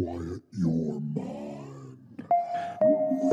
[0.00, 2.24] quiet your mind.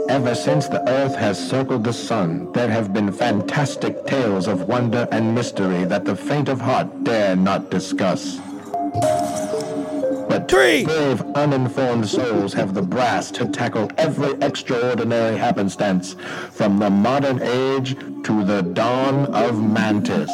[0.10, 5.07] Ever since the earth has circled the sun, there have been fantastic tales of wonder
[5.11, 8.39] and mystery that the faint of heart dare not discuss.
[10.29, 10.83] But Three.
[10.83, 16.15] brave, uninformed souls have the brass to tackle every extraordinary happenstance,
[16.52, 20.31] from the modern age to the dawn of Mantis.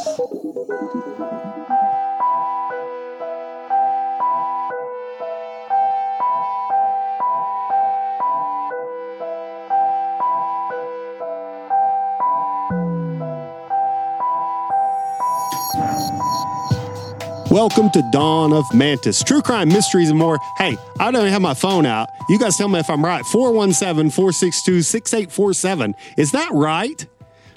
[17.53, 19.21] Welcome to Dawn of Mantis.
[19.21, 20.39] True crime, mysteries, and more.
[20.57, 22.09] Hey, I don't have my phone out.
[22.27, 23.23] You guys tell me if I'm right.
[23.27, 25.94] 417 462 6847.
[26.17, 27.05] Is that right?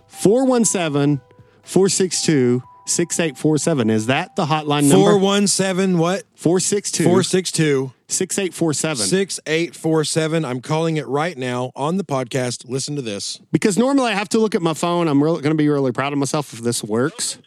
[0.09, 1.23] 417
[1.63, 3.89] 462 6847.
[3.89, 5.19] Is that the hotline number?
[5.19, 6.25] 417 what?
[6.35, 9.07] 462 462 6847.
[9.07, 10.45] 6847.
[10.45, 12.69] I'm calling it right now on the podcast.
[12.69, 13.41] Listen to this.
[13.51, 15.09] Because normally I have to look at my phone.
[15.09, 17.39] I'm going to be really proud of myself if this works.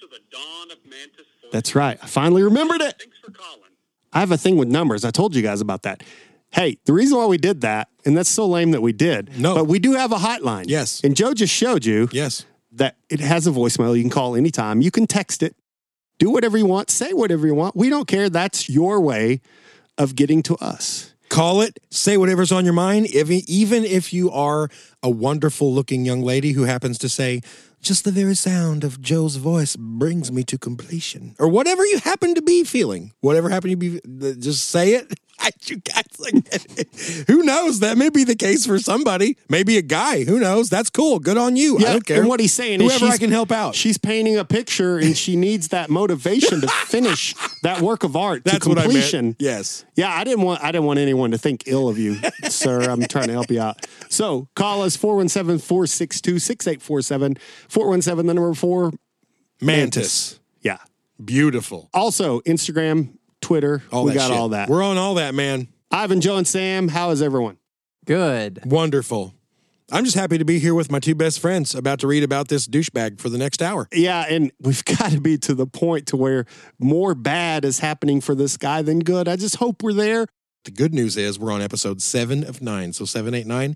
[1.52, 1.98] That's right.
[2.02, 2.96] I finally remembered it.
[3.00, 3.60] Thanks for calling.
[4.14, 5.06] I have a thing with numbers.
[5.06, 6.04] I told you guys about that.
[6.52, 9.54] Hey, the reason why we did that, and that's so lame that we did, No.
[9.54, 10.66] but we do have a hotline.
[10.68, 11.00] Yes.
[11.04, 12.46] And Joe just showed you Yes.
[12.72, 13.96] that it has a voicemail.
[13.96, 14.82] You can call anytime.
[14.82, 15.56] You can text it.
[16.18, 16.90] Do whatever you want.
[16.90, 17.76] Say whatever you want.
[17.76, 18.30] We don't care.
[18.32, 19.42] That's your way
[19.98, 21.14] of getting to us.
[21.30, 24.70] Call it, say whatever's on your mind, if, even if you are
[25.04, 27.42] a wonderful looking young lady who happens to say,
[27.82, 32.36] just the very sound of Joe's voice brings me to completion, or whatever you happen
[32.36, 34.00] to be feeling, whatever happened to be,
[34.40, 35.08] just say it.
[35.66, 36.34] You guys like
[37.28, 37.80] who knows?
[37.80, 40.24] That may be the case for somebody, maybe a guy.
[40.26, 40.70] Who knows?
[40.70, 41.20] That's cool.
[41.20, 41.78] Good on you.
[41.78, 42.20] I don't care.
[42.20, 43.74] And what he's saying is whoever she's- I can help out.
[43.76, 47.34] She's painting a picture and she needs that motivation to finish
[47.64, 49.26] that work of art That's to what I completion.
[49.28, 49.36] meant.
[49.40, 49.86] Yes.
[49.96, 52.18] Yeah, I didn't want I didn't want anyone to think ill of you,
[52.50, 52.82] sir.
[52.90, 53.86] I'm trying to help you out.
[54.10, 57.38] So call us 417-462-6847.
[57.70, 58.92] 417 the number four.
[59.62, 60.40] Mantis.
[60.62, 60.78] Yeah.
[61.24, 61.90] Beautiful.
[61.94, 63.84] Also, Instagram, Twitter.
[63.92, 64.38] All we that got shit.
[64.38, 64.70] all that.
[64.70, 65.68] We're on all that, man.
[65.92, 67.58] Ivan, Joe, and Sam, how is everyone?
[68.06, 68.62] Good.
[68.66, 69.34] Wonderful.
[69.92, 72.48] I'm just happy to be here with my two best friends about to read about
[72.48, 73.88] this douchebag for the next hour.
[73.92, 76.46] Yeah, and we've got to be to the point to where
[76.78, 79.28] more bad is happening for this guy than good.
[79.28, 80.28] I just hope we're there.
[80.66, 82.94] The good news is we're on episode seven of nine.
[82.94, 83.76] So, seven, eight, nine.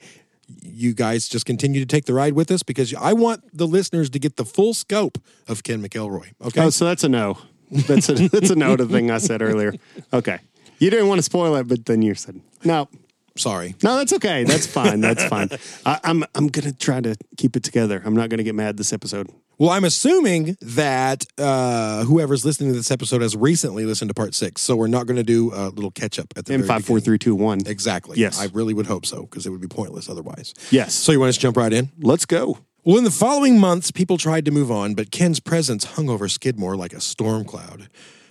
[0.62, 4.10] You guys just continue to take the ride with us because I want the listeners
[4.12, 6.34] to get the full scope of Ken McElroy.
[6.42, 6.62] Okay.
[6.62, 7.38] Oh, so that's a no.
[7.72, 9.74] That's a that's a no to the thing I said earlier.
[10.12, 10.40] Okay.
[10.80, 12.88] You didn't want to spoil it, but then you said no.
[13.36, 13.76] Sorry.
[13.82, 14.44] No, that's okay.
[14.44, 15.02] That's fine.
[15.02, 15.50] That's fine.
[15.86, 18.02] I, I'm I'm gonna try to keep it together.
[18.06, 19.30] I'm not gonna get mad this episode.
[19.64, 24.36] Well, I'm assuming that uh, whoever's listening to this episode has recently listened to part
[24.36, 24.62] six.
[24.62, 27.00] So, we're not going to do a little catch up at the In five, four,
[27.00, 27.62] three, two, one.
[27.66, 28.20] Exactly.
[28.20, 28.42] Yes.
[28.42, 30.54] I really would hope so because it would be pointless otherwise.
[30.70, 30.94] Yes.
[30.94, 31.94] So, you want us to jump right in?
[32.02, 32.58] Let's go.
[32.84, 36.28] Well, in the following months, people tried to move on, but Ken's presence hung over
[36.28, 37.88] Skidmore like a storm cloud.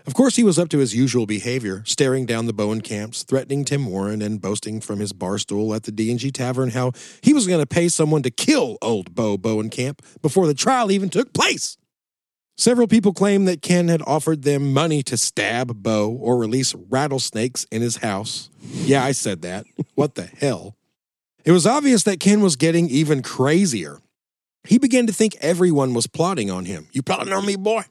[0.07, 3.87] Of course, he was up to his usual behavior, staring down the Bowenkamps, threatening Tim
[3.87, 7.61] Warren, and boasting from his bar stool at the D&G Tavern how he was going
[7.61, 11.77] to pay someone to kill old Bo Bowenkamp before the trial even took place.
[12.57, 17.65] Several people claim that Ken had offered them money to stab Bo or release rattlesnakes
[17.71, 18.51] in his house.
[18.61, 19.67] Yeah, I said that.
[19.95, 20.77] What the hell?
[21.45, 23.99] It was obvious that Ken was getting even crazier.
[24.65, 26.89] He began to think everyone was plotting on him.
[26.93, 27.83] You plotting on me, boy?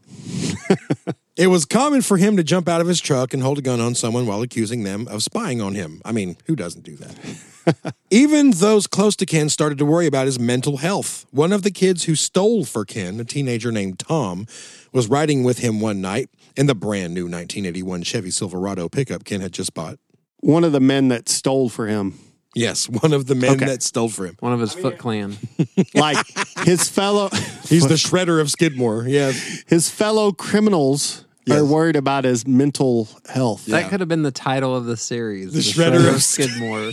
[1.35, 3.81] it was common for him to jump out of his truck and hold a gun
[3.81, 6.01] on someone while accusing them of spying on him.
[6.05, 7.95] I mean, who doesn't do that?
[8.09, 11.25] Even those close to Ken started to worry about his mental health.
[11.31, 14.47] One of the kids who stole for Ken, a teenager named Tom,
[14.93, 19.41] was riding with him one night in the brand new 1981 Chevy Silverado pickup Ken
[19.41, 19.97] had just bought.
[20.39, 22.17] One of the men that stole for him,
[22.55, 23.65] Yes, one of the men Okay.
[23.65, 24.35] that stole for him.
[24.39, 25.37] One of his Foot Clan.
[25.95, 26.17] like
[26.65, 27.29] his fellow,
[27.67, 29.05] He's the shredder of Skidmore.
[29.07, 29.31] Yeah.
[29.67, 33.65] his fellow criminals are worried about his mental health.
[33.67, 35.53] That could have been the title of the series.
[35.53, 36.91] The Shredder of Skidmore.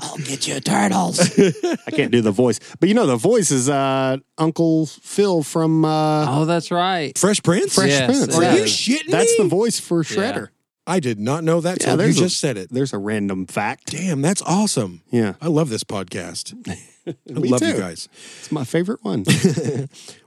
[0.00, 1.20] I'll get you, Turtles.
[1.20, 5.84] I can't do the voice, but you know the voice is uh, Uncle Phil from
[5.84, 7.16] uh, Oh, that's right.
[7.16, 7.74] Fresh Prince?
[7.74, 8.36] Fresh Yes, Prince.
[8.36, 8.70] it Are you is.
[8.70, 9.44] shitting That's me?
[9.44, 10.48] the voice for Shredder.
[10.86, 12.68] I did not know that Yeah, till you a- just said it.
[12.70, 13.92] There's a random fact.
[13.92, 15.02] Damn, that's awesome.
[15.10, 16.54] Yeah, I love this podcast.
[17.06, 18.08] I love you guys.
[18.38, 19.24] it's my favorite one.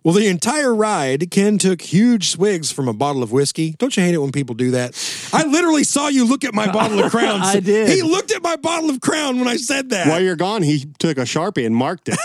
[0.03, 3.71] Well, the entire ride, Ken took huge swigs from a bottle of whiskey.
[3.79, 4.93] Don't you hate it when people do that?
[5.33, 7.41] I literally saw you look at my bottle of Crown.
[7.41, 7.89] I did.
[7.89, 10.05] He looked at my bottle of Crown when I said that.
[10.07, 12.19] While you're gone, he took a sharpie and marked it.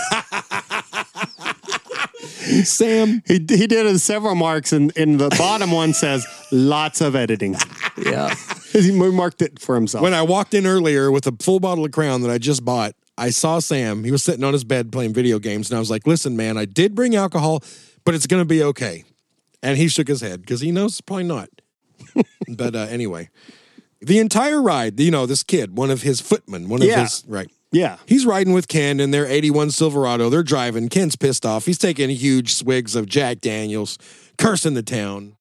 [2.65, 7.15] Sam, he he did it several marks, and, and the bottom one says lots of
[7.17, 7.57] editing.
[7.97, 8.35] Yeah.
[8.73, 10.01] He marked it for himself.
[10.01, 12.95] When I walked in earlier with a full bottle of Crown that I just bought,
[13.19, 14.05] I saw Sam.
[14.05, 16.57] He was sitting on his bed playing video games, and I was like, "Listen, man,
[16.57, 17.65] I did bring alcohol,
[18.05, 19.03] but it's going to be okay."
[19.61, 21.49] And he shook his head because he knows it's probably not.
[22.49, 23.29] but uh, anyway,
[24.01, 27.01] the entire ride, you know, this kid, one of his footmen, one of Yeah.
[27.03, 27.51] his right.
[27.73, 27.99] Yeah.
[28.07, 30.29] He's riding with Ken in their 81 Silverado.
[30.29, 30.89] They're driving.
[30.89, 31.67] Ken's pissed off.
[31.67, 33.99] He's taking huge swigs of Jack Daniels,
[34.39, 35.37] cursing the town.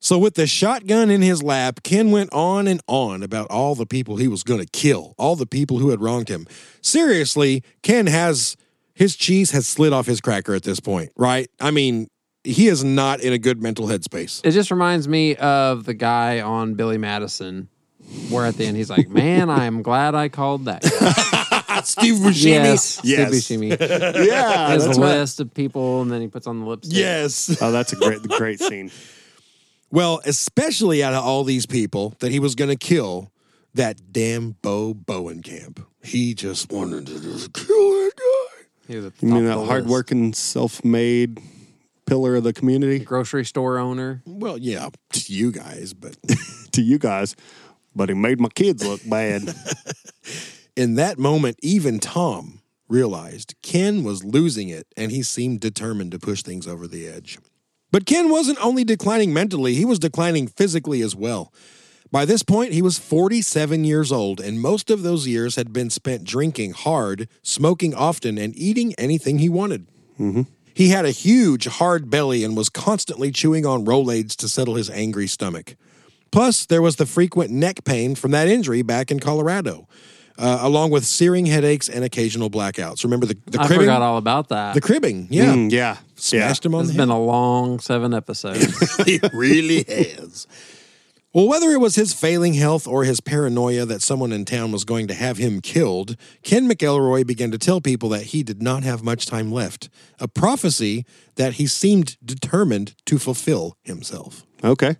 [0.00, 3.86] So, with the shotgun in his lap, Ken went on and on about all the
[3.86, 6.46] people he was going to kill, all the people who had wronged him.
[6.82, 8.54] Seriously, Ken has
[8.94, 11.48] his cheese has slid off his cracker at this point, right?
[11.58, 12.08] I mean,
[12.44, 14.42] he is not in a good mental headspace.
[14.44, 17.68] It just reminds me of the guy on Billy Madison,
[18.28, 20.84] where at the end he's like, "Man, I'm glad I called that."
[21.94, 22.02] Guy.
[22.02, 22.44] Steve Buscemi.
[22.44, 23.44] yes, Yes.
[23.44, 24.26] Steve Buscemi.
[24.26, 24.68] Yeah.
[24.68, 24.98] Has a right.
[24.98, 26.96] list of people, and then he puts on the lipstick.
[26.96, 27.56] Yes.
[27.60, 28.90] Oh, that's a great, great scene.
[29.90, 33.30] Well, especially out of all these people that he was going to kill,
[33.74, 35.84] that damn Bo Bowenkamp.
[36.02, 38.64] He just wanted to just kill that guy.
[38.88, 41.40] He was at the You mean that hardworking, self-made
[42.06, 44.20] pillar of the community grocery store owner.
[44.26, 46.16] Well, yeah, to you guys, but
[46.72, 47.36] to you guys,
[47.94, 49.54] but he made my kids look bad.
[50.76, 56.18] In that moment, even Tom realized Ken was losing it and he seemed determined to
[56.18, 57.38] push things over the edge.
[57.90, 61.52] But Ken wasn't only declining mentally, he was declining physically as well.
[62.10, 65.90] By this point, he was 47 years old, and most of those years had been
[65.90, 69.86] spent drinking hard, smoking often, and eating anything he wanted.
[70.18, 70.42] Mm-hmm.
[70.74, 74.90] He had a huge, hard belly and was constantly chewing on Rolaids to settle his
[74.90, 75.76] angry stomach.
[76.30, 79.88] Plus, there was the frequent neck pain from that injury back in Colorado,
[80.38, 83.04] uh, along with searing headaches and occasional blackouts.
[83.04, 83.86] Remember the, the I cribbing?
[83.86, 84.74] forgot all about that.
[84.74, 85.54] the cribbing, yeah.
[85.54, 85.98] Mm, yeah.
[86.16, 88.96] Smashed him on it's the been a long seven episodes.
[89.04, 90.46] he really has.
[91.32, 94.84] Well, whether it was his failing health or his paranoia that someone in town was
[94.84, 98.84] going to have him killed, Ken McElroy began to tell people that he did not
[98.84, 99.88] have much time left,
[100.20, 101.04] a prophecy
[101.34, 104.46] that he seemed determined to fulfill himself.
[104.62, 104.94] Okay.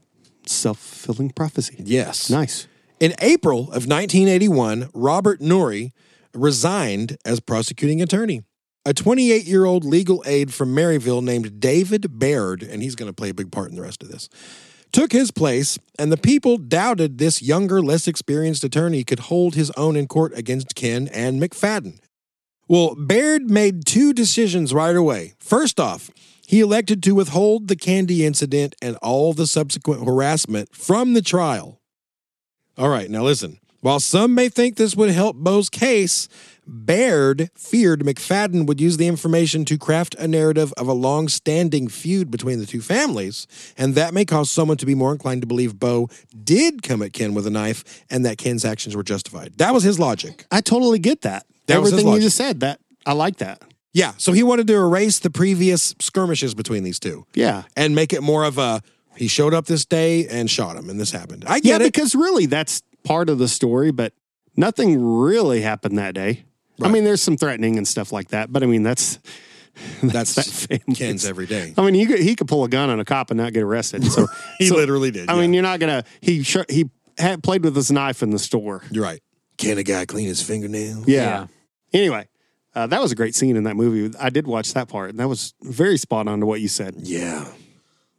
[0.44, 1.76] Self-fulfilling prophecy.
[1.78, 2.28] Yes.
[2.28, 2.66] Nice.
[3.04, 5.92] In April of 1981, Robert Norrie
[6.32, 8.44] resigned as prosecuting attorney.
[8.86, 13.14] A 28 year old legal aide from Maryville named David Baird, and he's going to
[13.14, 14.30] play a big part in the rest of this,
[14.90, 19.70] took his place, and the people doubted this younger, less experienced attorney could hold his
[19.72, 21.98] own in court against Ken and McFadden.
[22.68, 25.34] Well, Baird made two decisions right away.
[25.38, 26.10] First off,
[26.46, 31.82] he elected to withhold the candy incident and all the subsequent harassment from the trial.
[32.76, 33.58] All right, now listen.
[33.80, 36.26] While some may think this would help Bo's case,
[36.66, 41.88] Baird feared McFadden would use the information to craft a narrative of a long standing
[41.88, 45.46] feud between the two families, and that may cause someone to be more inclined to
[45.46, 46.08] believe Bo
[46.42, 49.52] did come at Ken with a knife and that Ken's actions were justified.
[49.58, 50.46] That was his logic.
[50.50, 51.44] I totally get that.
[51.66, 52.60] That Everything you just said.
[52.60, 53.62] That I like that.
[53.92, 57.62] Yeah, so he wanted to erase the previous skirmishes between these two Yeah.
[57.76, 58.82] and make it more of a
[59.16, 61.44] he showed up this day and shot him and this happened.
[61.46, 61.92] I Yeah, get it.
[61.92, 64.12] because really that's part of the story, but
[64.56, 66.44] nothing really happened that day.
[66.82, 69.18] I mean, there's some threatening and stuff like that, but I mean, that's
[70.02, 70.94] That's that family.
[70.94, 71.74] Ken's every day.
[71.76, 73.62] I mean, he could, he could pull a gun on a cop and not get
[73.62, 74.04] arrested.
[74.04, 74.26] So
[74.58, 75.28] He so, literally did.
[75.28, 75.40] I yeah.
[75.40, 76.04] mean, you're not gonna.
[76.20, 78.82] He sh- he had played with his knife in the store.
[78.90, 79.20] you're right.
[79.58, 81.06] Can a guy clean his fingernails?
[81.08, 81.46] Yeah.
[81.92, 82.26] Anyway,
[82.74, 84.16] uh, that was a great scene in that movie.
[84.18, 86.94] I did watch that part, and that was very spot on to what you said.
[86.98, 87.46] Yeah.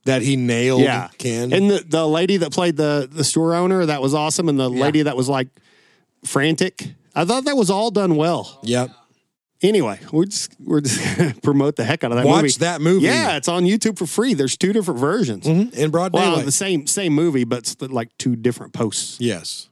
[0.05, 1.51] That he nailed Yeah, Ken.
[1.51, 4.69] and the the lady that played the the store owner that was awesome, and the
[4.71, 4.81] Yeah.
[4.83, 5.47] lady that was like
[6.23, 6.93] frantic.
[7.15, 8.59] I thought that was all done well.
[8.63, 8.91] yep.
[9.61, 12.53] Anyway, we're just we're just gonna promote the heck out of that Watch movie.
[12.59, 13.05] that movie.
[13.05, 14.33] Yeah, it's on YouTube for free.
[14.33, 15.45] There's two different versions.
[15.45, 16.45] Mhm, In broad Well, daylight.
[16.45, 19.17] the same same movie, but like two different posts.
[19.19, 19.69] Yes.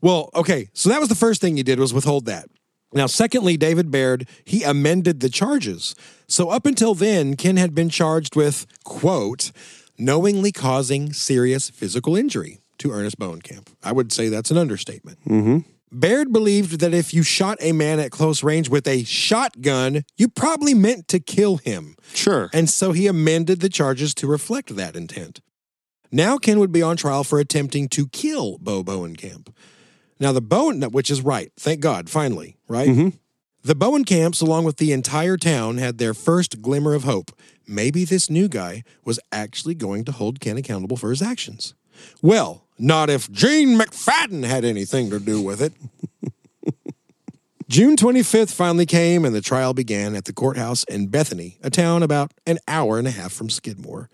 [0.00, 0.68] Well, okay.
[0.74, 2.48] So that was the first thing he did was withhold that.
[2.94, 5.94] Now, secondly, David Baird, he amended the charges.
[6.28, 9.52] So up until then, Ken had been charged with, quote,
[9.98, 13.68] knowingly causing serious physical injury to Ernest Bowenkamp.
[13.82, 15.18] I would say that's an understatement.
[15.24, 15.58] Mm-hmm.
[15.92, 20.28] Baird believed that if you shot a man at close range with a shotgun, you
[20.28, 21.94] probably meant to kill him.
[22.12, 22.50] Sure.
[22.52, 25.40] And so he amended the charges to reflect that intent.
[26.10, 29.48] Now Ken would be on trial for attempting to kill Bo Bowenkamp.
[30.18, 32.88] Now the Bowen, which is right, thank God, finally, right?
[32.88, 33.12] Mhm.
[33.66, 37.32] The Bowenkamps, along with the entire town, had their first glimmer of hope.
[37.66, 41.74] Maybe this new guy was actually going to hold Ken accountable for his actions.
[42.22, 45.72] Well, not if Gene McFadden had anything to do with it.
[47.68, 52.04] June 25th finally came and the trial began at the courthouse in Bethany, a town
[52.04, 54.08] about an hour and a half from Skidmore.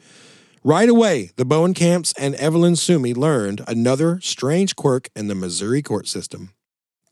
[0.65, 6.09] Right away, the Bowenkamps and Evelyn Sumy learned another strange quirk in the Missouri court
[6.09, 6.55] system.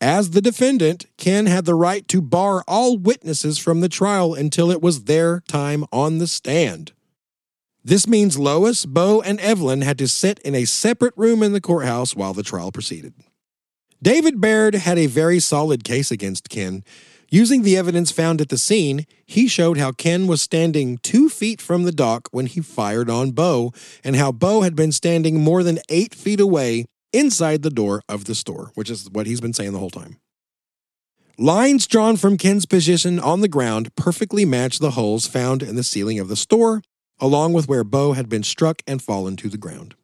[0.01, 4.71] As the defendant, Ken had the right to bar all witnesses from the trial until
[4.71, 6.93] it was their time on the stand.
[7.83, 11.61] This means Lois, Bo, and Evelyn had to sit in a separate room in the
[11.61, 13.13] courthouse while the trial proceeded.
[14.01, 16.83] David Baird had a very solid case against Ken.
[17.29, 21.61] Using the evidence found at the scene, he showed how Ken was standing two feet
[21.61, 23.71] from the dock when he fired on Bo,
[24.03, 28.25] and how Bo had been standing more than eight feet away inside the door of
[28.25, 30.17] the store, which is what he's been saying the whole time.
[31.37, 35.83] Lines drawn from Ken's position on the ground perfectly match the holes found in the
[35.83, 36.81] ceiling of the store,
[37.19, 39.95] along with where Bo had been struck and fallen to the ground.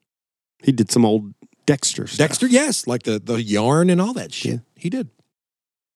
[0.63, 1.33] He did some old
[1.65, 2.17] Dexter stuff.
[2.17, 4.61] Dexter, yes, like the, the yarn and all that shit.
[4.75, 5.09] He did.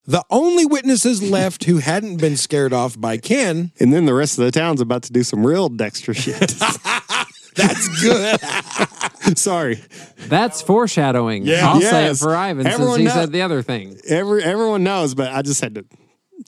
[0.04, 3.72] The only witnesses left who hadn't been scared off by Ken.
[3.80, 6.54] And then the rest of the town's about to do some real Dexter shit.
[7.54, 8.40] That's good.
[9.36, 9.80] Sorry.
[10.28, 11.44] That's foreshadowing.
[11.46, 11.68] Yeah.
[11.68, 13.98] I'll say it for Ivan Everyone since he know- said the other thing.
[14.08, 15.84] Every everyone knows, but I just had to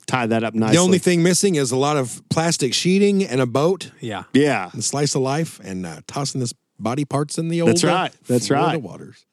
[0.07, 0.75] tie that up nicely.
[0.75, 4.23] the only thing missing is a lot of plastic sheeting and a boat, Yeah.
[4.33, 4.69] Yeah.
[4.73, 7.69] and slice of life, and uh, tossing this body parts in the old.
[7.71, 8.11] That's right.
[8.27, 8.81] That's right.
[8.81, 9.25] Waters.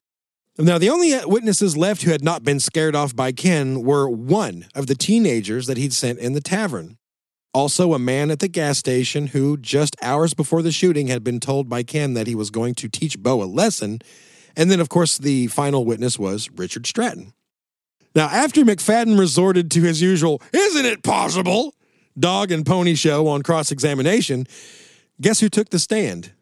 [0.59, 4.09] Now, the only uh, witnesses left who had not been scared off by Ken were
[4.09, 6.99] one of the teenagers that he'd sent in the tavern.
[7.55, 11.39] Also, a man at the gas station who, just hours before the shooting, had been
[11.39, 14.01] told by Ken that he was going to teach Bo a lesson.
[14.57, 17.35] And then, of course, the final witness was Richard Stratton.
[18.15, 21.75] Now, after McFadden resorted to his usual, isn't it possible?
[22.19, 24.47] Dog and pony show on cross examination,
[25.21, 26.33] guess who took the stand?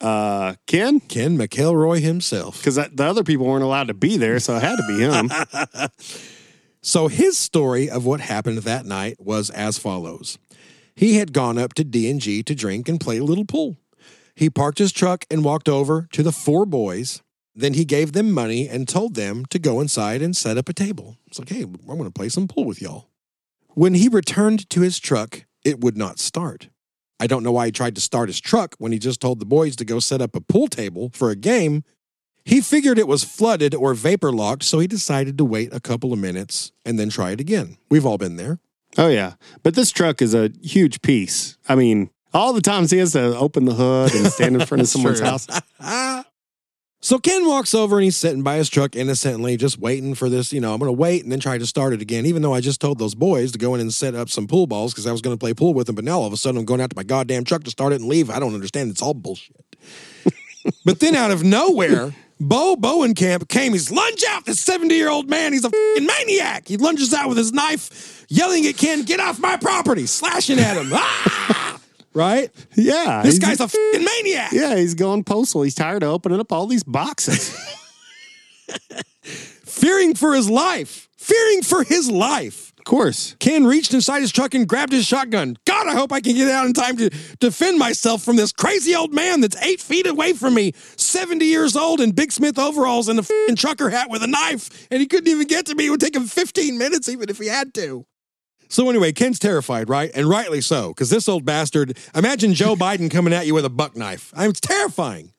[0.00, 0.98] Uh, Ken?
[1.00, 2.58] Ken McElroy himself.
[2.58, 5.30] Because the other people weren't allowed to be there, so it had to be him.
[6.82, 10.38] So his story of what happened that night was as follows.
[10.94, 13.76] He had gone up to D&G to drink and play a little pool.
[14.34, 17.22] He parked his truck and walked over to the four boys.
[17.54, 20.72] Then he gave them money and told them to go inside and set up a
[20.72, 21.18] table.
[21.26, 23.08] It's like, hey, I'm going to play some pool with y'all.
[23.74, 26.68] When he returned to his truck, it would not start.
[27.18, 29.46] I don't know why he tried to start his truck when he just told the
[29.46, 31.84] boys to go set up a pool table for a game.
[32.44, 36.12] He figured it was flooded or vapor locked, so he decided to wait a couple
[36.12, 37.76] of minutes and then try it again.
[37.90, 38.58] We've all been there.
[38.98, 39.34] oh, yeah.
[39.62, 41.58] But this truck is a huge piece.
[41.68, 44.82] I mean, all the times he has to open the hood and stand in front
[44.82, 45.46] of someone's house.
[47.02, 50.52] So Ken walks over and he's sitting by his truck innocently, just waiting for this.
[50.52, 52.52] You know, I'm going to wait and then try to start it again, even though
[52.52, 55.06] I just told those boys to go in and set up some pool balls because
[55.06, 55.96] I was going to play pool with them.
[55.96, 57.94] But now all of a sudden I'm going out to my goddamn truck to start
[57.94, 58.28] it and leave.
[58.28, 58.90] I don't understand.
[58.90, 59.64] It's all bullshit.
[60.84, 63.72] but then out of nowhere, Bo Bowenkamp came.
[63.72, 64.46] He's lunge out.
[64.46, 65.52] This 70 year old man.
[65.52, 66.66] He's a fing maniac.
[66.66, 70.76] He lunges out with his knife, yelling at Ken, "Get off my property!" Slashing at
[70.76, 70.90] him.
[70.92, 71.78] Ah!
[72.12, 72.50] Right?
[72.74, 73.22] Yeah.
[73.22, 74.52] This guy's a fing maniac.
[74.52, 75.62] Yeah, he's going postal.
[75.62, 77.56] He's tired of opening up all these boxes.
[79.22, 81.08] fearing for his life.
[81.16, 82.69] Fearing for his life.
[82.80, 83.36] Of course.
[83.40, 85.58] Ken reached inside his truck and grabbed his shotgun.
[85.66, 88.94] God, I hope I can get out in time to defend myself from this crazy
[88.94, 93.08] old man that's eight feet away from me, 70 years old in Big Smith overalls
[93.08, 95.88] and a fing trucker hat with a knife, and he couldn't even get to me.
[95.88, 98.06] It would take him 15 minutes, even if he had to.
[98.70, 100.10] So, anyway, Ken's terrified, right?
[100.14, 103.70] And rightly so, because this old bastard, imagine Joe Biden coming at you with a
[103.70, 104.32] buck knife.
[104.34, 105.32] I mean, it's terrifying.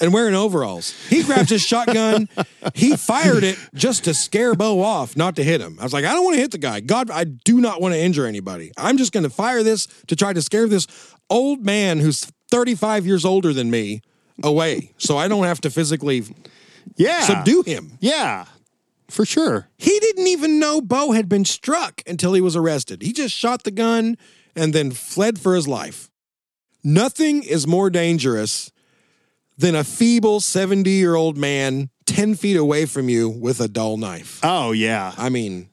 [0.00, 0.94] And wearing overalls.
[1.08, 2.28] He grabbed his shotgun.
[2.74, 5.76] He fired it just to scare Bo off, not to hit him.
[5.80, 6.80] I was like, I don't want to hit the guy.
[6.80, 8.70] God, I do not want to injure anybody.
[8.76, 10.86] I'm just going to fire this to try to scare this
[11.28, 14.02] old man who's 35 years older than me
[14.42, 16.24] away so I don't have to physically
[16.96, 17.22] Yeah.
[17.22, 17.98] subdue him.
[18.00, 18.44] Yeah,
[19.08, 19.68] for sure.
[19.78, 23.02] He didn't even know Bo had been struck until he was arrested.
[23.02, 24.16] He just shot the gun
[24.54, 26.10] and then fled for his life.
[26.84, 28.70] Nothing is more dangerous
[29.58, 33.96] than a feeble 70 year old man 10 feet away from you with a dull
[33.96, 34.40] knife.
[34.42, 35.12] Oh, yeah.
[35.16, 35.68] I mean,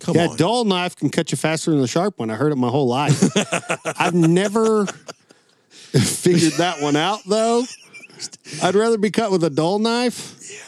[0.00, 0.36] come Yeah, on.
[0.36, 2.30] dull knife can cut you faster than the sharp one.
[2.30, 3.22] I heard it my whole life.
[3.98, 4.86] I've never
[5.92, 7.64] figured that one out, though.
[8.62, 10.36] I'd rather be cut with a dull knife.
[10.52, 10.58] Yeah.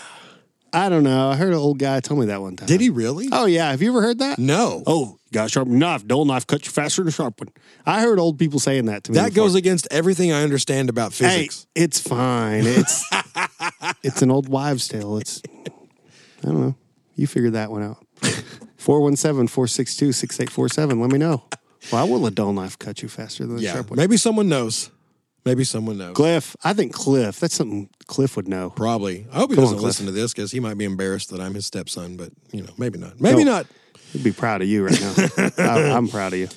[0.73, 1.29] I don't know.
[1.31, 2.67] I heard an old guy tell me that one time.
[2.67, 3.29] Did he really?
[3.31, 3.71] Oh, yeah.
[3.71, 4.39] Have you ever heard that?
[4.39, 4.83] No.
[4.87, 6.07] Oh, got a sharp knife.
[6.07, 7.49] Dull knife cuts you faster than a sharp one.
[7.87, 9.19] I heard old people saying that to me.
[9.19, 9.45] that before.
[9.47, 11.67] goes against everything I understand about Hey, physics.
[11.75, 12.65] it's fine.
[12.67, 13.05] It's
[14.05, 15.17] it's an old wives' tale.
[15.19, 15.71] It's I
[16.47, 16.75] don't know.
[17.17, 17.99] You figure that one out.
[18.79, 21.01] 417-462-6847.
[21.01, 21.43] Let me know.
[21.91, 23.73] Why will a dull knife cut you faster than a yeah.
[23.73, 23.97] sharp one?
[23.97, 24.91] Maybe someone knows.
[25.45, 26.15] Maybe someone knows.
[26.15, 26.55] Cliff.
[26.63, 27.41] I think Cliff.
[27.41, 28.71] That's something Cliff would know.
[28.71, 29.27] Probably.
[29.33, 29.87] I hope he Come doesn't Cliff.
[29.89, 32.71] listen to this because he might be embarrassed that I'm his stepson, but, you know,
[32.79, 33.21] maybe not.
[33.21, 33.51] Maybe No.
[33.53, 33.67] not.
[34.13, 35.15] He'd be proud of you right now.
[35.59, 36.49] I, I'm proud of you.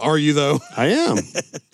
[0.00, 0.60] Are you though?
[0.76, 1.16] I am.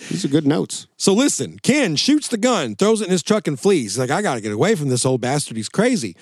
[0.08, 0.86] These are good notes.
[0.96, 3.92] So listen, Ken shoots the gun, throws it in his truck, and flees.
[3.94, 5.56] He's like, I got to get away from this old bastard.
[5.58, 6.16] He's crazy.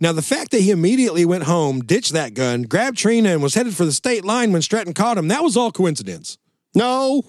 [0.00, 3.54] Now, the fact that he immediately went home, ditched that gun, grabbed Trina, and was
[3.54, 6.36] headed for the state line when Stratton caught him, that was all coincidence.
[6.74, 7.22] No.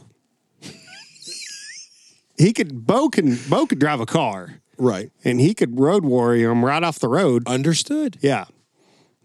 [2.38, 5.12] he could Bo can Bo could drive a car Right.
[5.24, 7.44] and he could road warrior him right off the road.
[7.48, 8.18] Understood.
[8.22, 8.46] Yeah.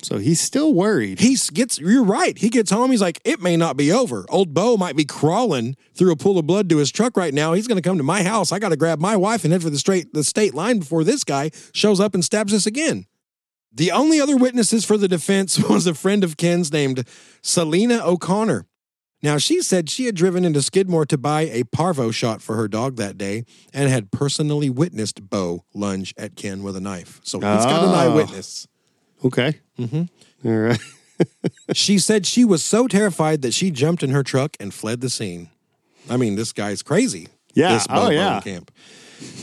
[0.04, 1.20] So he's still worried.
[1.20, 2.36] He gets, you're right.
[2.36, 2.90] He gets home.
[2.90, 4.26] He's like, it may not be over.
[4.28, 7.52] Old Bo might be crawling through a pool of blood to his truck right now.
[7.52, 8.50] He's going to come to my house.
[8.52, 11.04] I got to grab my wife and head for the straight, the state line before
[11.04, 13.06] this guy shows up and stabs us again.
[13.74, 17.06] The only other witnesses for the defense was a friend of Ken's named
[17.40, 18.66] Selena O'Connor.
[19.24, 22.66] Now, she said she had driven into Skidmore to buy a parvo shot for her
[22.66, 27.20] dog that day and had personally witnessed Bo lunge at Ken with a knife.
[27.22, 27.94] So he's got an Oh.
[27.94, 28.66] eyewitness.
[29.24, 29.60] Okay.
[29.78, 30.48] Mm-hmm.
[30.48, 30.80] All right.
[31.72, 35.08] She said she was so terrified that she jumped in her truck and fled the
[35.10, 35.50] scene.
[36.10, 37.28] I mean, this guy's crazy.
[37.54, 37.74] Yeah.
[37.74, 38.40] This Oh, yeah.
[38.40, 38.72] Camp.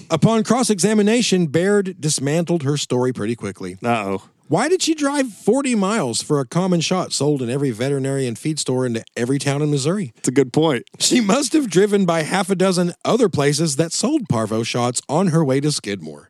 [0.09, 3.77] Upon cross examination, Baird dismantled her story pretty quickly.
[3.81, 4.23] Uh oh.
[4.49, 8.37] Why did she drive 40 miles for a common shot sold in every veterinary and
[8.37, 10.11] feed store in every town in Missouri?
[10.17, 10.83] It's a good point.
[10.99, 15.27] She must have driven by half a dozen other places that sold parvo shots on
[15.27, 16.29] her way to Skidmore.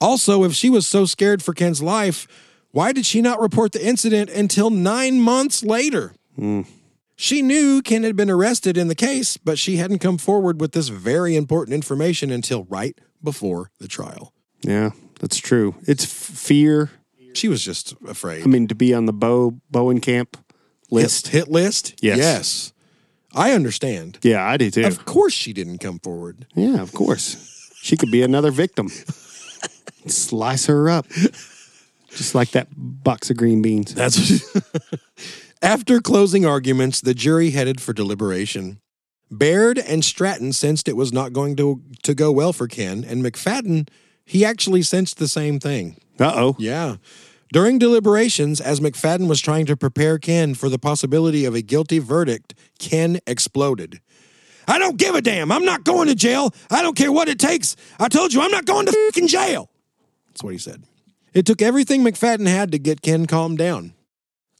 [0.00, 2.28] Also, if she was so scared for Ken's life,
[2.76, 6.12] why did she not report the incident until nine months later?
[6.34, 6.62] Hmm.
[7.16, 10.72] She knew Ken had been arrested in the case, but she hadn't come forward with
[10.72, 14.34] this very important information until right before the trial.
[14.60, 14.90] Yeah,
[15.20, 15.76] that's true.
[15.88, 16.90] It's f- fear.
[17.32, 18.42] She was just afraid.
[18.42, 20.34] I mean, to be on the Bo Bowenkamp
[20.90, 21.28] list.
[21.28, 21.94] hit, hit list?
[22.02, 22.18] Yes.
[22.18, 22.72] Yes.
[23.34, 24.18] I understand.
[24.20, 24.84] Yeah, I do too.
[24.84, 26.46] Of course she didn't come forward.
[26.54, 27.72] Yeah, of course.
[27.80, 28.88] She could be another victim.
[30.06, 31.06] Slice her up.
[32.16, 33.94] Just like that box of green beans.
[33.94, 34.42] That's
[35.62, 38.80] After closing arguments, the jury headed for deliberation.
[39.30, 43.24] Baird and Stratton sensed it was not going to, to go well for Ken, and
[43.24, 43.88] McFadden,
[44.24, 45.96] he actually sensed the same thing.
[46.18, 46.56] Uh oh.
[46.58, 46.96] Yeah.
[47.52, 51.98] During deliberations, as McFadden was trying to prepare Ken for the possibility of a guilty
[51.98, 54.00] verdict, Ken exploded.
[54.66, 55.52] I don't give a damn.
[55.52, 56.52] I'm not going to jail.
[56.70, 57.76] I don't care what it takes.
[58.00, 59.70] I told you I'm not going to fucking jail.
[60.28, 60.82] That's what he said.
[61.36, 63.92] It took everything McFadden had to get Ken calmed down.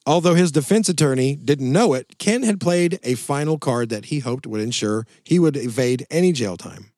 [0.05, 4.19] Although his defense attorney didn't know it, Ken had played a final card that he
[4.19, 6.93] hoped would ensure he would evade any jail time.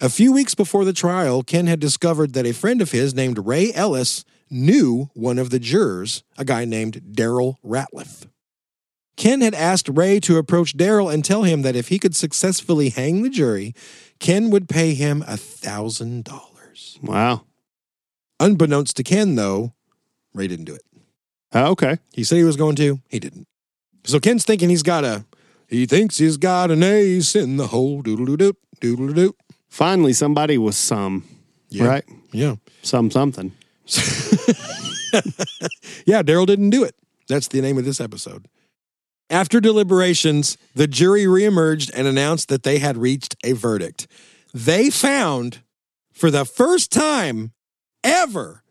[0.00, 3.44] A few weeks before the trial, Ken had discovered that a friend of his named
[3.44, 8.28] Ray Ellis knew one of the jurors, a guy named Daryl Ratliff.
[9.16, 12.90] Ken had asked Ray to approach Daryl and tell him that if he could successfully
[12.90, 13.74] hang the jury,
[14.20, 17.00] Ken would pay him a thousand dollars.
[17.02, 17.42] Wow.
[18.40, 19.72] Unbeknownst to Ken, though,
[20.34, 20.82] Ray didn't do it.
[21.54, 21.98] Uh, okay.
[22.12, 23.46] He said he was going to, he didn't.
[24.04, 25.24] So Ken's thinking he's got a,
[25.68, 29.34] he thinks he's got an ace in the hole, doodle doo doo, doodle doo.
[29.68, 31.24] Finally, somebody was some,
[31.68, 31.86] Yeah.
[31.86, 32.04] right?
[32.32, 32.56] Yeah.
[32.82, 33.52] Some something.
[36.04, 36.94] Yeah, Daryl didn't do it.
[37.28, 38.46] That's the name of this episode.
[39.30, 44.06] After deliberations, the jury reemerged and announced that they had reached a verdict.
[44.54, 45.60] They found,
[46.12, 47.52] for the first time
[48.08, 48.62] ever,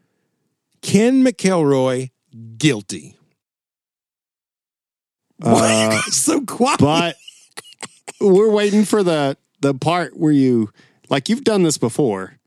[0.81, 2.11] Ken McElroy
[2.57, 3.15] guilty.
[5.37, 6.79] Why Uh, so quiet?
[6.79, 7.15] but
[8.19, 10.69] we're waiting for the the part where you
[11.09, 12.37] like you've done this before.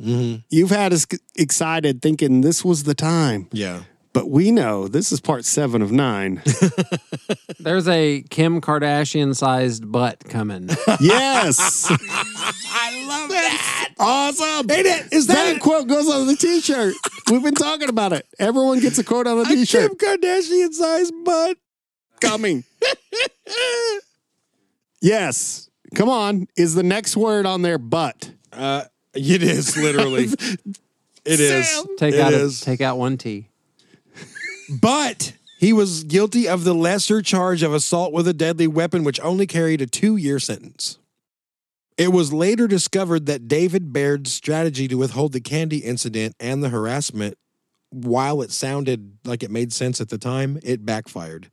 [0.00, 0.42] Mhm.
[0.48, 3.48] You've had us excited thinking this was the time.
[3.52, 3.82] Yeah.
[4.14, 6.42] But we know this is part seven of nine.
[7.58, 10.68] There's a Kim Kardashian sized butt coming.
[11.00, 11.86] yes.
[11.90, 13.88] I love that.
[13.98, 14.70] awesome.
[14.70, 15.12] Ain't it?
[15.12, 16.94] Is That that quote goes on the t shirt.
[17.30, 18.26] We've been talking about it.
[18.38, 19.98] Everyone gets a quote on the a t shirt.
[19.98, 21.56] Kim Kardashian sized butt?
[22.20, 22.64] Coming.
[25.00, 25.70] yes.
[25.94, 26.46] Come on.
[26.56, 28.30] Is the next word on there butt?
[28.52, 30.28] Uh, it is literally.
[31.24, 31.68] It is.
[31.68, 31.86] Sam.
[31.98, 33.46] Take It out a, take out one T.
[34.68, 39.20] But he was guilty of the lesser charge of assault with a deadly weapon, which
[39.20, 40.98] only carried a two year sentence.
[41.98, 46.70] It was later discovered that David Baird's strategy to withhold the candy incident and the
[46.70, 47.38] harassment,
[47.90, 51.50] while it sounded like it made sense at the time, it backfired.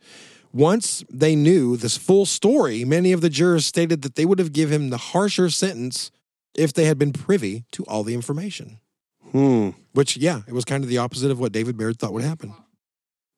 [0.51, 4.53] Once they knew this full story, many of the jurors stated that they would have
[4.53, 6.09] given him the harsher sentence
[6.55, 8.79] if they had been privy to all the information.
[9.31, 9.69] Hmm.
[9.93, 12.55] Which, yeah, it was kind of the opposite of what David Baird thought would happen.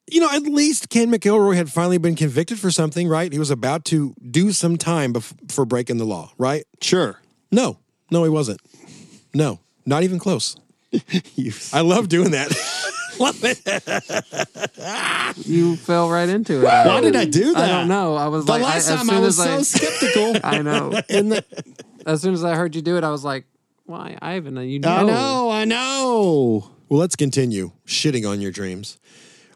[0.09, 3.31] You know, at least Ken McElroy had finally been convicted for something, right?
[3.31, 6.65] He was about to do some time bef- for breaking the law, right?
[6.81, 7.19] Sure.
[7.51, 7.77] No,
[8.09, 8.59] no, he wasn't.
[9.33, 10.57] No, not even close.
[11.73, 12.49] I love doing that.
[13.19, 13.61] love it.
[15.47, 16.63] You fell right into it.
[16.65, 17.63] Why did I do that?
[17.63, 18.15] I don't know.
[18.15, 20.35] I was The like, last I, time I was as so skeptical.
[20.43, 20.99] I know.
[21.09, 21.45] and the,
[22.05, 23.45] As soon as I heard you do it, I was like,
[23.85, 24.57] "Why, Ivan?
[24.57, 26.69] You know." I know, I know.
[26.89, 28.97] Well, let's continue shitting on your dreams.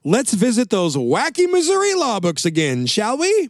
[0.07, 3.49] Let's visit those wacky Missouri law books again, shall we?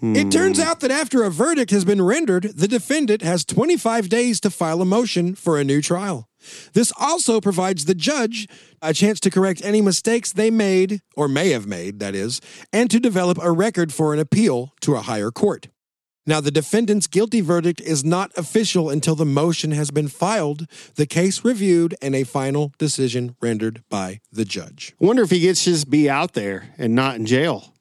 [0.00, 0.66] It turns hmm.
[0.66, 4.80] out that after a verdict has been rendered, the defendant has 25 days to file
[4.80, 6.26] a motion for a new trial.
[6.72, 8.48] This also provides the judge
[8.80, 12.40] a chance to correct any mistakes they made, or may have made, that is,
[12.72, 15.68] and to develop a record for an appeal to a higher court.
[16.26, 21.06] Now, the defendant's guilty verdict is not official until the motion has been filed, the
[21.06, 24.94] case reviewed, and a final decision rendered by the judge.
[25.00, 27.74] I wonder if he gets to just be out there and not in jail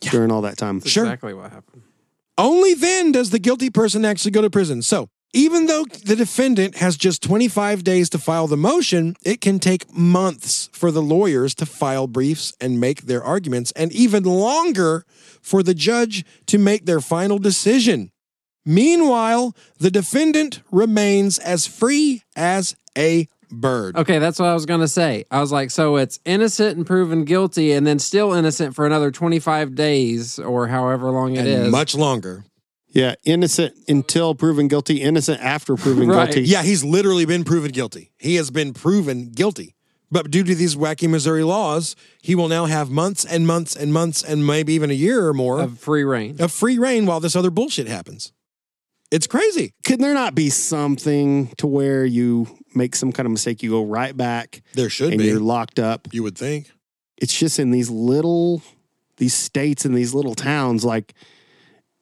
[0.00, 0.80] during all that time.
[0.82, 1.04] Sure.
[1.04, 1.82] Exactly what happened.
[2.36, 4.82] Only then does the guilty person actually go to prison.
[4.82, 9.58] So, even though the defendant has just 25 days to file the motion, it can
[9.58, 15.04] take months for the lawyers to file briefs and make their arguments, and even longer
[15.42, 18.10] for the judge to make their final decision.
[18.64, 23.96] Meanwhile, the defendant remains as free as a bird.
[23.96, 25.24] Okay, that's what I was gonna say.
[25.30, 29.10] I was like, so it's innocent and proven guilty, and then still innocent for another
[29.10, 31.62] twenty five days or however long it is.
[31.62, 32.44] and much longer.
[32.98, 36.26] Yeah, innocent until proven guilty, innocent after proven Right.
[36.32, 36.42] guilty.
[36.48, 38.12] Yeah, he's literally been proven guilty.
[38.18, 39.74] He has been proven guilty.
[40.10, 43.92] But due to these wacky Missouri laws, he will now have months and months and
[43.92, 46.36] months and maybe even a year or more of free reign.
[46.40, 48.32] of free reign while this other bullshit happens.
[49.10, 49.74] It's crazy.
[49.84, 53.84] Could there not be something to where you make some kind of mistake, you go
[53.84, 55.26] right back There should and be.
[55.26, 56.08] you're locked up?
[56.12, 56.70] You would think.
[57.18, 58.62] It's just in these little,
[59.18, 61.12] these states and these little towns, like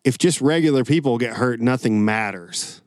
[0.07, 2.81] if just regular people get hurt, nothing matters.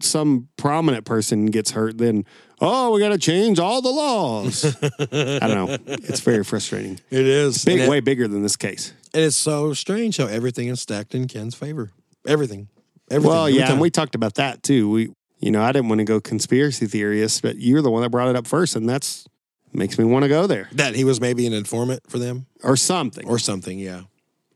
[0.00, 2.24] Some prominent person gets hurt, then,
[2.60, 4.64] oh, we got to change all the laws.
[4.84, 5.76] I don't know.
[5.86, 7.00] It's very frustrating.
[7.10, 7.64] It is.
[7.64, 8.92] Big, it- way bigger than this case.
[9.14, 11.92] and it's so strange how everything is stacked in Ken's favor.
[12.26, 12.68] Everything.
[13.10, 13.30] Everything.
[13.30, 14.90] Well, yeah, and we talked about that too.
[14.90, 18.10] We, you know, I didn't want to go conspiracy theorist, but you're the one that
[18.10, 19.26] brought it up first, and that's
[19.74, 22.76] makes me want to go there that he was maybe an informant for them or
[22.76, 23.78] something, or something.
[23.78, 24.02] Yeah.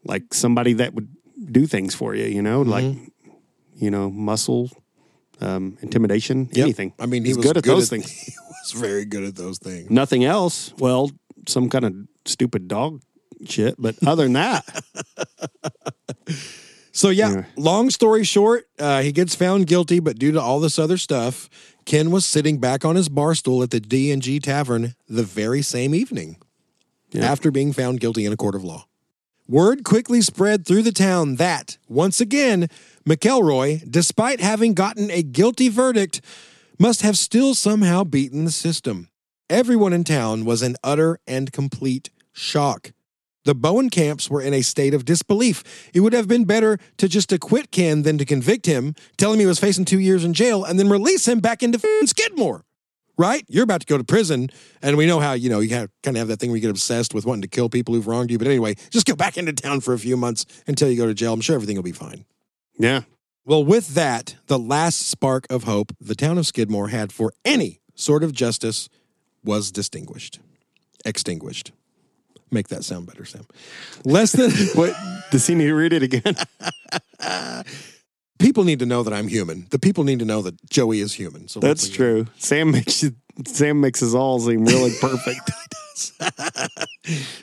[0.04, 1.08] like somebody that would
[1.50, 2.26] do things for you.
[2.26, 3.04] You know, like Mm-hmm.
[3.84, 4.70] you know, muscle,
[5.40, 6.64] um, intimidation, Yep.
[6.64, 6.92] anything.
[6.98, 8.10] I mean, he He's was good at those at- things.
[8.66, 9.90] He was very good at those things.
[9.90, 10.72] Nothing else.
[10.78, 11.10] Well,
[11.46, 13.00] some kind of stupid dog
[13.44, 14.64] shit, but other than that,
[16.92, 17.44] So yeah, Yeah.
[17.56, 21.50] long story short, uh, he gets found guilty, but due to all this other stuff,
[21.84, 25.22] Ken was sitting back on his bar stool at the D and G Tavern the
[25.22, 26.36] very same evening,
[27.12, 27.30] Yeah.
[27.30, 28.86] after being found guilty in a court of law.
[29.48, 32.68] Word quickly spread through the town that once again
[33.08, 36.20] McElroy, despite having gotten a guilty verdict,
[36.80, 39.08] must have still somehow beaten the system.
[39.48, 42.90] Everyone in town was in utter and complete shock.
[43.44, 45.62] The Bowenkamps were in a state of disbelief.
[45.94, 49.38] It would have been better to just acquit Ken than to convict him, tell him
[49.38, 52.65] he was facing two years in jail, and then release him back into Skidmore.
[53.18, 53.44] Right?
[53.48, 54.50] You're about to go to prison,
[54.82, 56.70] and we know how, you know, you kind of have that thing where you get
[56.70, 58.36] obsessed with wanting to kill people who've wronged you.
[58.38, 61.14] But anyway, just go back into town for a few months until you go to
[61.14, 61.32] jail.
[61.32, 62.26] I'm sure everything will be fine.
[62.78, 63.02] yeah,
[63.46, 67.80] Well, with that, the last spark of hope the town of Skidmore had for any
[67.94, 68.90] sort of justice
[69.42, 70.40] was distinguished,
[71.04, 71.72] extinguished.
[72.50, 73.46] Make that sound better, Sam.
[74.04, 74.94] Less than what
[75.30, 76.34] does he need to read it again?
[78.38, 79.66] people need to know that I'm human.
[79.70, 81.48] The people need to know that Joey is human.
[81.48, 82.26] So That's true.
[82.38, 83.14] Sam makes you,
[83.46, 85.50] Sam makes us all seem really perfect.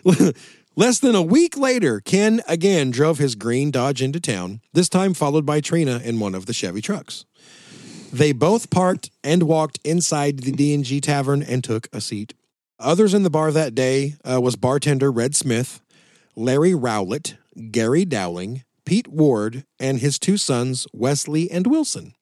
[0.76, 5.14] Less than a week later, Ken again drove his green Dodge into town, this time
[5.14, 7.26] followed by Trina in one of the Chevy trucks.
[8.12, 12.34] They both parked and walked inside the D&G Tavern and took a seat.
[12.80, 15.80] Others in the bar that day uh, was bartender Red Smith,
[16.36, 17.36] Larry Rowlett,
[17.72, 22.13] Gary Dowling, Pete Ward, and his two sons, Wesley and Wilson.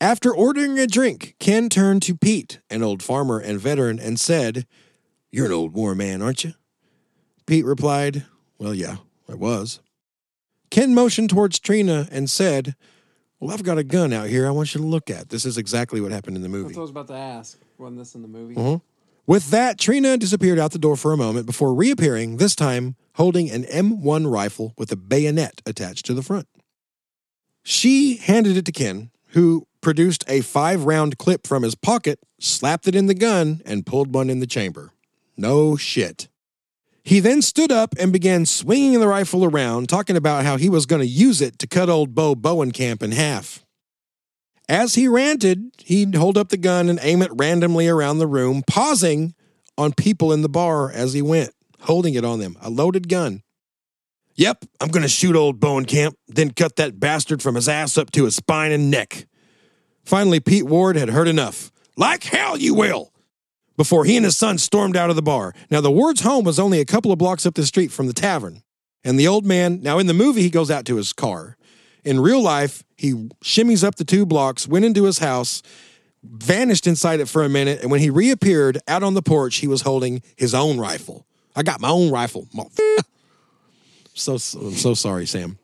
[0.00, 4.66] After ordering a drink, Ken turned to Pete, an old farmer and veteran, and said,
[5.30, 6.52] You're an old war man, aren't you?
[7.46, 8.24] Pete replied,
[8.58, 8.96] Well, yeah,
[9.28, 9.80] I was.
[10.70, 12.74] Ken motioned towards Trina and said,
[13.40, 15.30] Well, I've got a gun out here I want you to look at.
[15.30, 16.68] This is exactly what happened in the movie.
[16.68, 17.58] That's what I was about to ask.
[17.78, 18.54] Wasn't this in the movie?
[18.54, 18.82] Mhm.
[19.26, 23.50] With that, Trina disappeared out the door for a moment before reappearing, this time holding
[23.50, 26.46] an M1 rifle with a bayonet attached to the front.
[27.64, 32.86] She handed it to Ken, who produced a five round clip from his pocket, slapped
[32.86, 34.92] it in the gun, and pulled one in the chamber.
[35.36, 36.28] No shit.
[37.02, 40.86] He then stood up and began swinging the rifle around, talking about how he was
[40.86, 43.65] going to use it to cut old Bo Bowenkamp in half.
[44.68, 48.62] As he ranted, he'd hold up the gun and aim it randomly around the room,
[48.66, 49.34] pausing
[49.78, 51.52] on people in the bar as he went,
[51.82, 53.42] holding it on them, a loaded gun.
[54.34, 58.10] Yep, I'm going to shoot old Bowenkamp, then cut that bastard from his ass up
[58.12, 59.26] to his spine and neck.
[60.04, 61.70] Finally, Pete Ward had heard enough.
[61.96, 63.12] Like hell you will!
[63.76, 65.54] Before he and his son stormed out of the bar.
[65.70, 68.12] Now, the Ward's home was only a couple of blocks up the street from the
[68.12, 68.62] tavern.
[69.04, 71.56] And the old man, now in the movie, he goes out to his car.
[72.06, 75.60] In real life, he shimmies up the two blocks, went into his house,
[76.22, 79.66] vanished inside it for a minute, and when he reappeared out on the porch, he
[79.66, 81.26] was holding his own rifle.
[81.56, 82.48] I got my own rifle.
[84.18, 85.58] So, so I'm so sorry, Sam.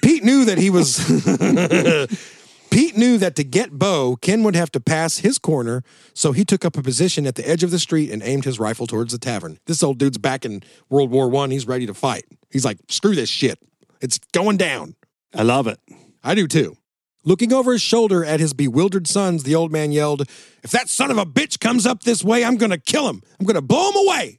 [0.00, 0.96] Pete knew that he was.
[2.70, 6.42] Pete knew that to get Bo, Ken would have to pass his corner, so he
[6.42, 9.12] took up a position at the edge of the street and aimed his rifle towards
[9.12, 9.58] the tavern.
[9.66, 11.50] This old dude's back in World War One.
[11.50, 12.24] He's ready to fight.
[12.50, 13.58] He's like, screw this shit.
[14.00, 14.94] It's going down.
[15.34, 15.78] I love it.
[16.22, 16.76] I do too.
[17.24, 20.22] Looking over his shoulder at his bewildered sons, the old man yelled,
[20.62, 23.20] If that son of a bitch comes up this way, I'm going to kill him.
[23.38, 24.38] I'm going to blow him away.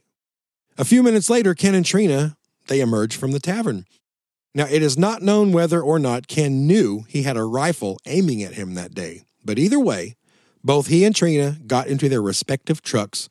[0.78, 2.36] A few minutes later, Ken and Trina,
[2.68, 3.84] they emerged from the tavern.
[4.54, 8.42] Now, it is not known whether or not Ken knew he had a rifle aiming
[8.42, 10.16] at him that day, but either way,
[10.64, 13.28] both he and Trina got into their respective trucks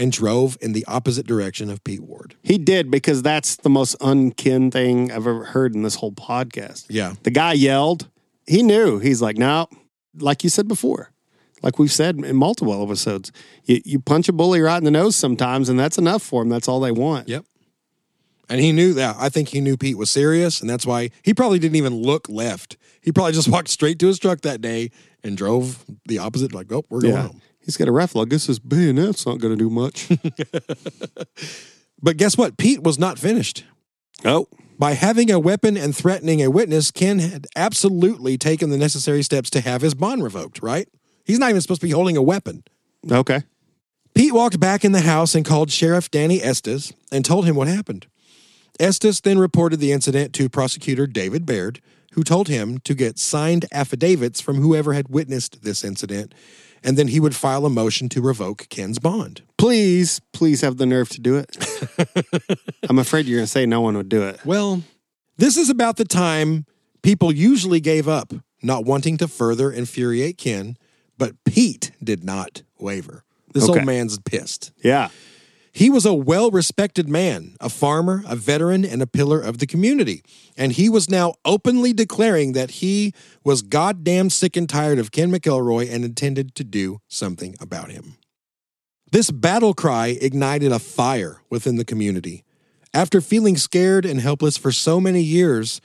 [0.00, 2.34] and drove in the opposite direction of Pete Ward.
[2.42, 6.86] He did because that's the most unkin thing I've ever heard in this whole podcast.
[6.88, 7.14] Yeah.
[7.22, 8.08] The guy yelled.
[8.46, 8.98] He knew.
[8.98, 9.68] He's like, no,
[10.18, 11.10] like you said before,
[11.62, 13.30] like we've said in multiple episodes,
[13.66, 16.48] you, you punch a bully right in the nose sometimes, and that's enough for him.
[16.48, 17.28] That's all they want.
[17.28, 17.44] Yep.
[18.48, 19.14] And he knew that.
[19.18, 22.28] I think he knew Pete was serious, and that's why he probably didn't even look
[22.28, 22.76] left.
[23.00, 24.90] He probably just walked straight to his truck that day
[25.22, 27.22] and drove the opposite, like, oh, we're going Yeah.
[27.28, 27.42] home.
[27.64, 28.20] He's got a rifle.
[28.20, 30.08] I guess his bayonet's not going to do much.
[32.02, 32.56] But guess what?
[32.56, 33.64] Pete was not finished.
[34.24, 39.22] oh, By having a weapon and threatening a witness, Ken had absolutely taken the necessary
[39.22, 40.88] steps to have his bond revoked, right?
[41.26, 42.64] He's not even supposed to be holding a weapon.
[43.10, 43.42] okay.
[44.14, 47.68] Pete walked back in the house and called Sheriff Danny Estes and told him what
[47.68, 48.06] happened.
[48.80, 51.80] Estes then reported the incident to prosecutor David Baird,
[52.14, 56.34] who told him to get signed affidavits from whoever had witnessed this incident,
[56.82, 59.42] and then he would file a motion to revoke Ken's bond.
[59.58, 61.56] Please, please have the nerve to do it.
[62.88, 64.40] I'm afraid you're going to say no one would do it.
[64.44, 64.82] Well,
[65.36, 66.66] this is about the time
[67.02, 70.76] people usually gave up, not wanting to further infuriate Ken,
[71.18, 73.24] but Pete did not waver.
[73.52, 73.78] This Okay.
[73.80, 74.72] old man's pissed.
[74.82, 75.08] Yeah.
[75.72, 79.66] He was a well respected man, a farmer, a veteran, and a pillar of the
[79.66, 80.22] community.
[80.56, 85.30] And he was now openly declaring that he was goddamn sick and tired of Ken
[85.30, 88.16] McElroy and intended to do something about him.
[89.12, 92.44] This battle cry ignited a fire within the community.
[92.92, 95.80] After feeling scared and helpless for so many years,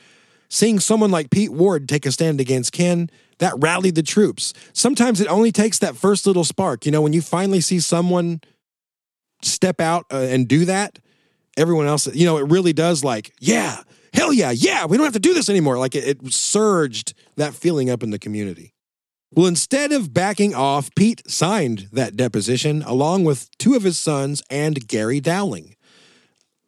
[0.49, 4.53] seeing someone like Pete Ward take a stand against Ken, that rallied the troops.
[4.73, 6.85] Sometimes it only takes that first little spark.
[6.85, 8.41] You know, when you finally see someone
[9.45, 10.99] step out uh, and do that,
[11.58, 13.81] everyone else, you know, it really does like, yeah,
[14.13, 15.77] hell yeah, yeah, we don't have to do this anymore.
[15.77, 18.73] Like it, it surged that feeling up in the community.
[19.31, 24.41] Well, instead of backing off, Pete signed that deposition along with two of his sons
[24.49, 25.75] and Gary Dowling.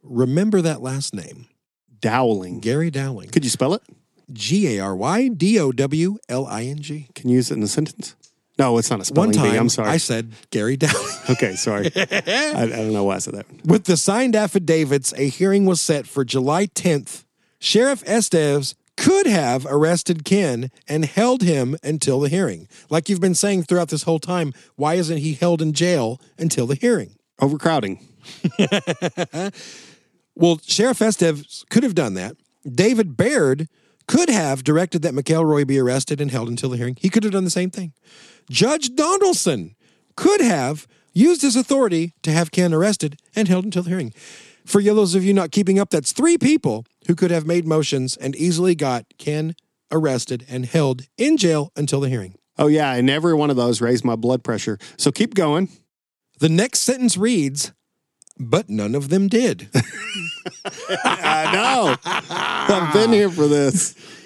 [0.04, 1.48] Remember that last name,
[2.02, 2.60] Dowling.
[2.60, 3.30] Gary Dowling.
[3.30, 3.84] Could you spell it?
[4.34, 7.08] G A R Y D O W L I N G.
[7.16, 8.16] Can you use it in a sentence?
[8.60, 9.58] No, it's not a spelling One time, bee.
[9.58, 9.90] I'm sorry.
[9.90, 11.16] I said Gary Dowling.
[11.30, 11.92] okay, sorry.
[11.96, 13.46] I, I don't know why I said that.
[13.66, 17.24] With the signed affidavits, a hearing was set for July 10th.
[17.60, 22.68] Sheriff Estes could have arrested Ken and held him until the hearing.
[22.90, 26.66] Like you've been saying throughout this whole time, why isn't he held in jail until
[26.66, 27.16] the hearing?
[27.40, 28.00] Overcrowding.
[30.38, 32.36] Well, Sheriff Estes could have done that.
[32.64, 33.68] David Baird
[34.08, 36.96] could have directed that McElroy be arrested and held until the hearing.
[37.00, 37.94] He could have done the same thing.
[38.50, 39.76] Judge Donaldson
[40.16, 44.14] could have used his authority to have Ken arrested and held until the hearing.
[44.66, 48.18] For those of you not keeping up, that's three people who could have made motions
[48.18, 49.56] and easily got Ken
[49.92, 52.36] arrested and held in jail until the hearing.
[52.58, 52.94] Oh, yeah.
[52.94, 54.78] And every one of those raised my blood pressure.
[54.98, 55.70] So keep going.
[56.40, 57.72] The next sentence reads,
[58.38, 59.70] but none of them did.
[61.04, 61.96] I know.
[62.04, 63.96] I've been here for this.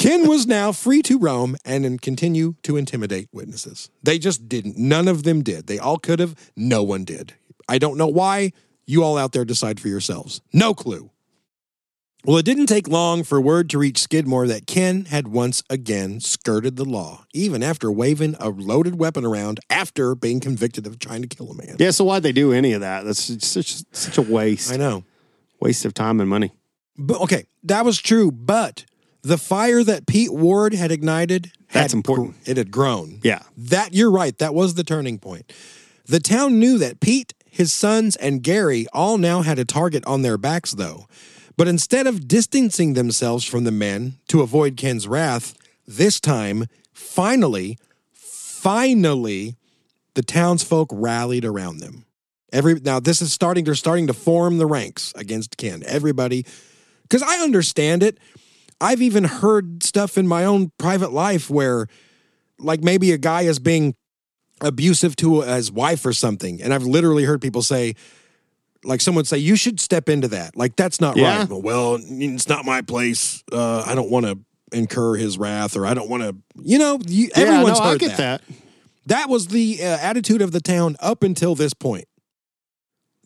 [0.00, 3.90] Ken was now free to roam and continue to intimidate witnesses.
[4.02, 4.78] They just didn't.
[4.78, 5.66] None of them did.
[5.66, 6.34] They all could have.
[6.56, 7.34] No one did.
[7.68, 8.52] I don't know why.
[8.86, 10.40] You all out there decide for yourselves.
[10.54, 11.10] No clue.
[12.24, 16.20] Well, it didn't take long for word to reach Skidmore that Ken had once again
[16.20, 21.20] skirted the law, even after waving a loaded weapon around after being convicted of trying
[21.20, 21.76] to kill a man.
[21.78, 23.04] Yeah, so why'd they do any of that?
[23.04, 24.72] That's such, such a waste.
[24.72, 25.04] I know.
[25.60, 26.54] Waste of time and money.
[26.96, 28.86] But okay, that was true, but
[29.22, 32.36] the fire that Pete Ward had ignited That's had important.
[32.46, 33.20] it had grown.
[33.22, 33.42] Yeah.
[33.56, 34.36] That you're right.
[34.38, 35.52] That was the turning point.
[36.06, 40.22] The town knew that Pete his sons, and Gary all now had a target on
[40.22, 41.06] their backs, though.
[41.56, 45.54] But instead of distancing themselves from the men to avoid Ken's wrath,
[45.86, 47.76] this time, finally,
[48.12, 49.56] finally,
[50.14, 52.06] the townsfolk rallied around them.
[52.52, 55.82] Every now this is starting they're starting to form the ranks against Ken.
[55.86, 56.44] Everybody
[57.08, 58.18] cuz I understand it.
[58.80, 61.86] I've even heard stuff in my own private life where
[62.58, 63.94] like maybe a guy is being
[64.60, 67.94] abusive to his wife or something and I've literally heard people say
[68.84, 70.56] like someone say you should step into that.
[70.56, 71.40] Like that's not Yeah.
[71.40, 71.48] right.
[71.50, 73.42] Well, it's not my place.
[73.52, 74.38] Uh, I don't want to
[74.72, 77.94] incur his wrath or I don't want to you know, you, Yeah, everyone's no, heard
[78.02, 78.42] I get that.
[79.06, 82.04] that was the uh, attitude of the town up until this point.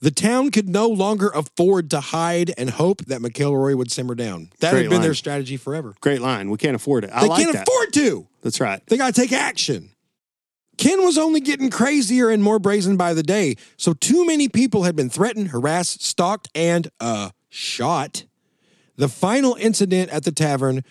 [0.05, 4.51] The town could no longer afford to hide and hope that McElroy would simmer down.
[4.61, 5.95] That Great had been their strategy forever.
[6.03, 6.51] Great line.
[6.51, 7.11] We can't afford it.
[7.11, 7.67] I they like can't that.
[7.67, 8.29] afford to.
[8.43, 8.85] That's right.
[8.87, 9.88] They got to take action.
[10.77, 14.83] Ken was only getting crazier and more brazen by the day, so too many people
[14.83, 18.27] had been threatened, harassed, stalked, and uh shot.
[18.97, 20.85] The final incident at the tavern,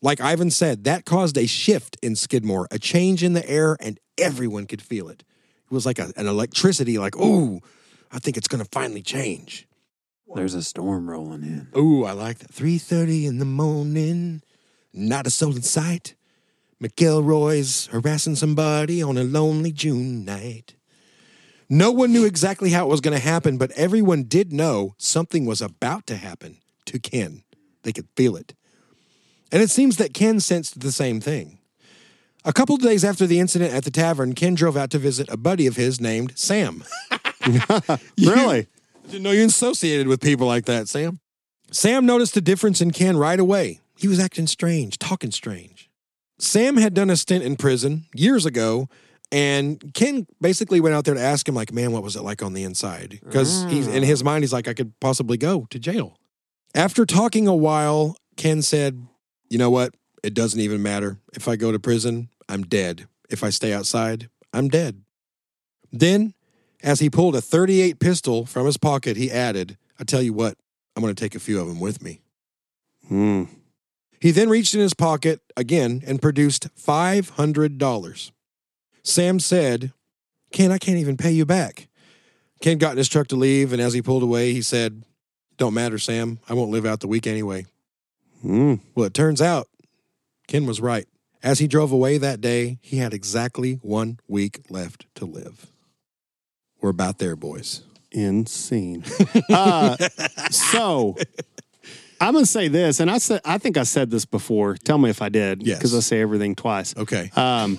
[0.00, 3.98] like Ivan said, that caused a shift in Skidmore, a change in the air, and
[4.16, 5.24] everyone could feel it.
[5.64, 7.60] It was like a, an electricity, like, ooh,
[8.10, 9.68] I think it's gonna finally change.
[10.34, 11.68] There's a storm rolling in.
[11.76, 12.52] Ooh, I like that.
[12.52, 14.42] 3.30 in the morning,
[14.92, 16.14] not a soul in sight.
[16.82, 20.74] McElroy's harassing somebody on a lonely June night.
[21.68, 25.44] No one knew exactly how it was going to happen, but everyone did know something
[25.44, 27.42] was about to happen to Ken.
[27.82, 28.54] They could feel it.
[29.50, 31.58] And it seems that Ken sensed the same thing.
[32.44, 35.28] A couple of days after the incident at the tavern, Ken drove out to visit
[35.30, 36.84] a buddy of his named Sam.
[38.18, 38.60] Really?
[38.60, 41.20] I Didn't know you associated with people like that, Sam.
[41.70, 43.80] Sam noticed a difference in Ken right away.
[43.96, 45.90] He was acting strange, talking strange.
[46.38, 48.88] Sam had done a stint in prison years ago,
[49.32, 52.42] and Ken basically went out there to ask him, like, man, what was it like
[52.42, 53.18] on the inside?
[53.24, 56.18] Because he's in his mind, he's like, I could possibly go to jail.
[56.74, 59.06] After talking a while, Ken said,
[59.50, 59.94] You know what?
[60.22, 61.18] It doesn't even matter.
[61.34, 63.06] If I go to prison, I'm dead.
[63.30, 65.02] If I stay outside, I'm dead.
[65.92, 66.34] Then,
[66.82, 70.56] as he pulled a 38 pistol from his pocket, he added, I tell you what,
[70.94, 72.20] I'm going to take a few of them with me.
[73.08, 73.44] Hmm.
[74.20, 78.30] He then reached in his pocket again and produced $500.
[79.02, 79.92] Sam said,
[80.52, 81.88] Ken, I can't even pay you back.
[82.60, 85.04] Ken got in his truck to leave, and as he pulled away, he said,
[85.56, 86.40] Don't matter, Sam.
[86.48, 87.66] I won't live out the week anyway.
[88.42, 88.76] Hmm.
[88.94, 89.68] Well, it turns out
[90.48, 91.06] Ken was right.
[91.42, 95.66] As he drove away that day, he had exactly one week left to live.
[96.80, 97.82] We're about there, boys.
[98.12, 99.04] Insane.
[99.50, 99.96] uh,
[100.50, 101.16] so
[102.20, 104.76] I'm gonna say this, and I said I think I said this before.
[104.76, 105.78] Tell me if I did, Yes.
[105.78, 106.96] because I say everything twice.
[106.96, 107.30] Okay.
[107.36, 107.78] Um,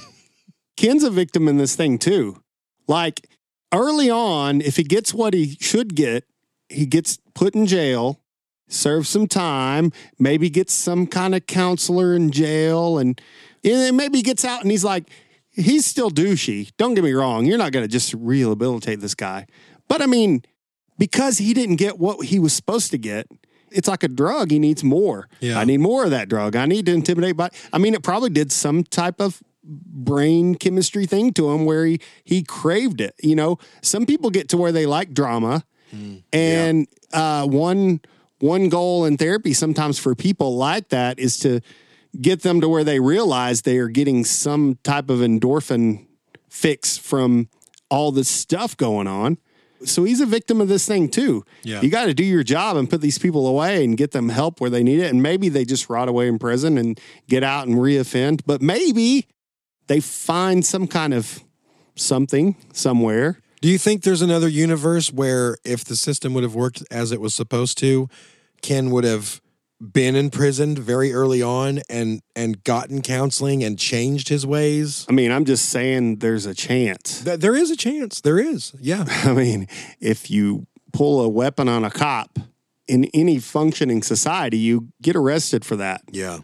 [0.78, 2.42] Ken's a victim in this thing too.
[2.88, 3.28] Like
[3.74, 6.26] early on, if he gets what he should get,
[6.70, 8.20] he gets put in jail,
[8.68, 13.20] serves some time, maybe gets some kind of counselor in jail, and,
[13.64, 15.10] and then maybe he gets out and he's like,
[15.52, 16.72] he's still douchey.
[16.78, 17.46] Don't get me wrong.
[17.46, 19.46] You're not going to just rehabilitate this guy.
[19.88, 20.44] But I mean,
[20.98, 23.28] because he didn't get what he was supposed to get,
[23.72, 24.52] it's like a drug.
[24.52, 25.30] He needs more.
[25.40, 25.60] Yeah.
[25.60, 26.56] I need more of that drug.
[26.56, 27.38] I need to intimidate.
[27.38, 31.86] But I mean, it probably did some type of brain chemistry thing to him where
[31.86, 33.14] he he craved it.
[33.22, 35.64] You know, some people get to where they like drama,
[36.34, 38.02] and uh, one
[38.40, 41.60] one goal in therapy sometimes for people like that is to
[42.20, 46.08] get them to where they realize they are getting some type of endorphin
[46.50, 47.50] fix from
[47.90, 49.38] all this stuff going on.
[49.86, 51.44] So he's a victim of this thing too.
[51.64, 51.82] Yeah.
[51.82, 54.60] You got to do your job and put these people away and get them help
[54.60, 55.10] where they need it.
[55.10, 58.42] And maybe they just rot away in prison and get out and reoffend.
[58.46, 59.28] But maybe
[59.88, 61.44] they find some kind of
[61.96, 63.40] something somewhere.
[63.62, 67.22] Do you think there's another universe where if the system would have worked as it
[67.22, 68.10] was supposed to,
[68.62, 69.42] Ken would have
[69.82, 75.06] been imprisoned very early on and and gotten counseling and changed his ways?
[75.10, 77.24] I mean, I'm just saying there's a chance.
[77.24, 78.22] Th- There is a chance.
[78.22, 78.74] There is.
[78.80, 79.06] Yeah.
[79.24, 79.68] I mean,
[80.00, 82.40] if you pull a weapon on a cop
[82.88, 86.40] in any functioning society, you get arrested for that Yeah.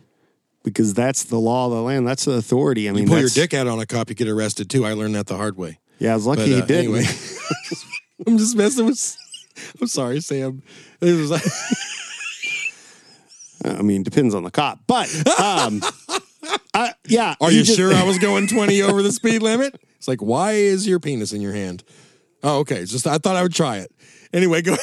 [0.64, 2.08] because that's the law of the land.
[2.08, 2.88] That's the authority.
[2.88, 4.86] I mean, You pull your dick out on a cop, you get arrested too.
[4.86, 5.80] I learned that the hard way.
[6.00, 6.78] Yeah, I was lucky But he uh, did.
[6.86, 7.04] anyway,
[8.28, 9.18] I'm just messing with.
[9.82, 10.62] I'm sorry, Sam.
[11.02, 11.42] It was like,
[13.66, 15.08] I mean, depends on the cop, but
[15.40, 15.82] um,
[16.74, 17.36] I, yeah.
[17.42, 19.80] Are you just- sure I was going 20 over the speed limit?
[19.98, 21.84] It's like, why is your penis in your hand?
[22.44, 22.78] Oh, okay.
[22.78, 23.92] It's just I thought I would try it.
[24.34, 24.76] Anyway, go.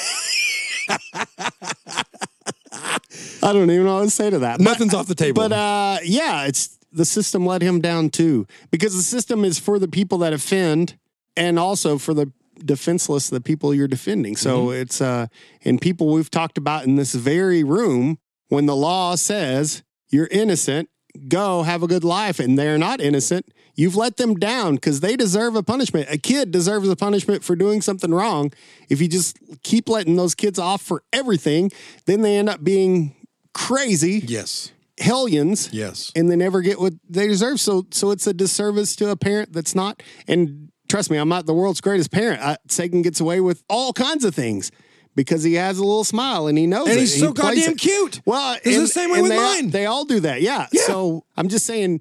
[3.44, 4.58] I don't even know what to say to that.
[4.58, 5.42] But- Nothing's off the table.
[5.42, 9.78] But uh, yeah, it's the system let him down too because the system is for
[9.78, 10.96] the people that offend
[11.36, 12.30] and also for the
[12.64, 14.36] defenseless the people you're defending.
[14.36, 15.26] So it's uh
[15.64, 18.18] and people we've talked about in this very room
[18.52, 20.90] when the law says you're innocent,
[21.28, 25.16] go have a good life and they're not innocent, you've let them down cuz they
[25.16, 26.06] deserve a punishment.
[26.10, 28.52] A kid deserves a punishment for doing something wrong.
[28.90, 31.70] If you just keep letting those kids off for everything,
[32.04, 33.14] then they end up being
[33.54, 34.70] crazy Yes.
[34.98, 36.12] hellions Yes.
[36.14, 37.58] and they never get what they deserve.
[37.58, 40.02] So so it's a disservice to a parent that's not.
[40.28, 42.42] And trust me, I'm not the world's greatest parent.
[42.42, 44.70] I, Sagan gets away with all kinds of things
[45.14, 47.00] because he has a little smile and he knows And it.
[47.00, 48.20] he's so plays goddamn cute.
[48.24, 49.70] Well, it's the same way with they mine.
[49.70, 50.42] They all do that.
[50.42, 50.66] Yeah.
[50.72, 50.82] Yeah.
[50.86, 52.00] So I'm just saying,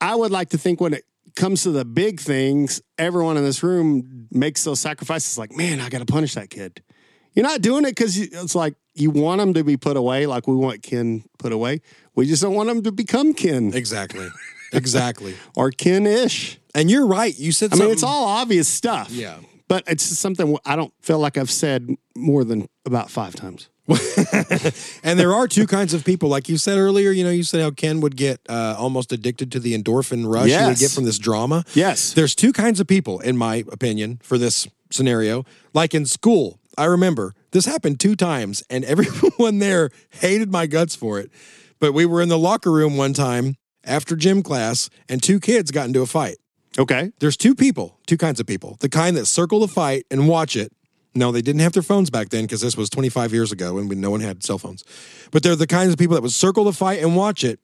[0.00, 1.04] I would like to think when it
[1.36, 5.36] comes to the big things, everyone in this room makes those sacrifices.
[5.38, 6.82] Like, man, I got to punish that kid.
[7.34, 10.46] You're not doing it because it's like you want them to be put away, like
[10.46, 11.80] we want Ken put away.
[12.14, 14.28] We just don't want them to become Ken Exactly.
[14.72, 15.34] Exactly.
[15.56, 16.60] or Ken-ish.
[16.76, 17.36] and you're right.
[17.36, 19.10] You said I mean, it's all obvious stuff.
[19.10, 19.38] Yeah.
[19.68, 23.68] But it's something I don't feel like I've said more than about five times.
[25.02, 27.10] And there are two kinds of people, like you said earlier.
[27.10, 30.50] You know, you said how Ken would get uh, almost addicted to the endorphin rush
[30.50, 31.64] he would get from this drama.
[31.74, 32.14] Yes.
[32.14, 35.44] There's two kinds of people, in my opinion, for this scenario.
[35.74, 40.94] Like in school, I remember this happened two times, and everyone there hated my guts
[40.94, 41.30] for it.
[41.78, 45.70] But we were in the locker room one time after gym class, and two kids
[45.70, 46.36] got into a fight.
[46.78, 47.12] Okay.
[47.20, 48.76] There's two people, two kinds of people.
[48.80, 50.72] The kind that circle the fight and watch it.
[51.14, 53.88] No, they didn't have their phones back then because this was 25 years ago and
[53.88, 54.82] we, no one had cell phones.
[55.30, 57.60] But they're the kinds of people that would circle the fight and watch it.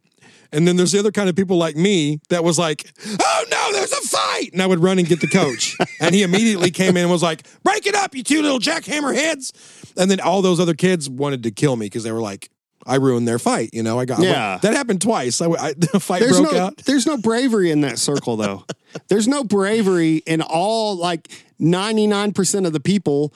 [0.52, 3.72] And then there's the other kind of people like me that was like, oh no,
[3.72, 4.50] there's a fight.
[4.52, 5.76] And I would run and get the coach.
[6.00, 9.14] and he immediately came in and was like, break it up, you two little jackhammer
[9.14, 9.52] heads.
[9.96, 12.50] And then all those other kids wanted to kill me because they were like,
[12.86, 13.70] I ruined their fight.
[13.72, 14.58] You know, I got Yeah.
[14.62, 15.40] that happened twice.
[15.40, 16.76] I, I, the fight There's broke no out.
[16.78, 18.64] there's no bravery in that circle though.
[19.08, 21.28] there's no bravery in all like
[21.60, 23.32] 99% of the people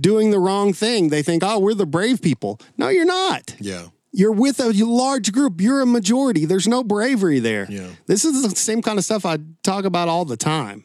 [0.00, 1.08] doing the wrong thing.
[1.08, 3.56] They think, "Oh, we're the brave people." No, you're not.
[3.58, 3.86] Yeah.
[4.12, 5.60] You're with a large group.
[5.60, 6.44] You're a majority.
[6.44, 7.66] There's no bravery there.
[7.70, 7.88] Yeah.
[8.06, 10.84] This is the same kind of stuff I talk about all the time.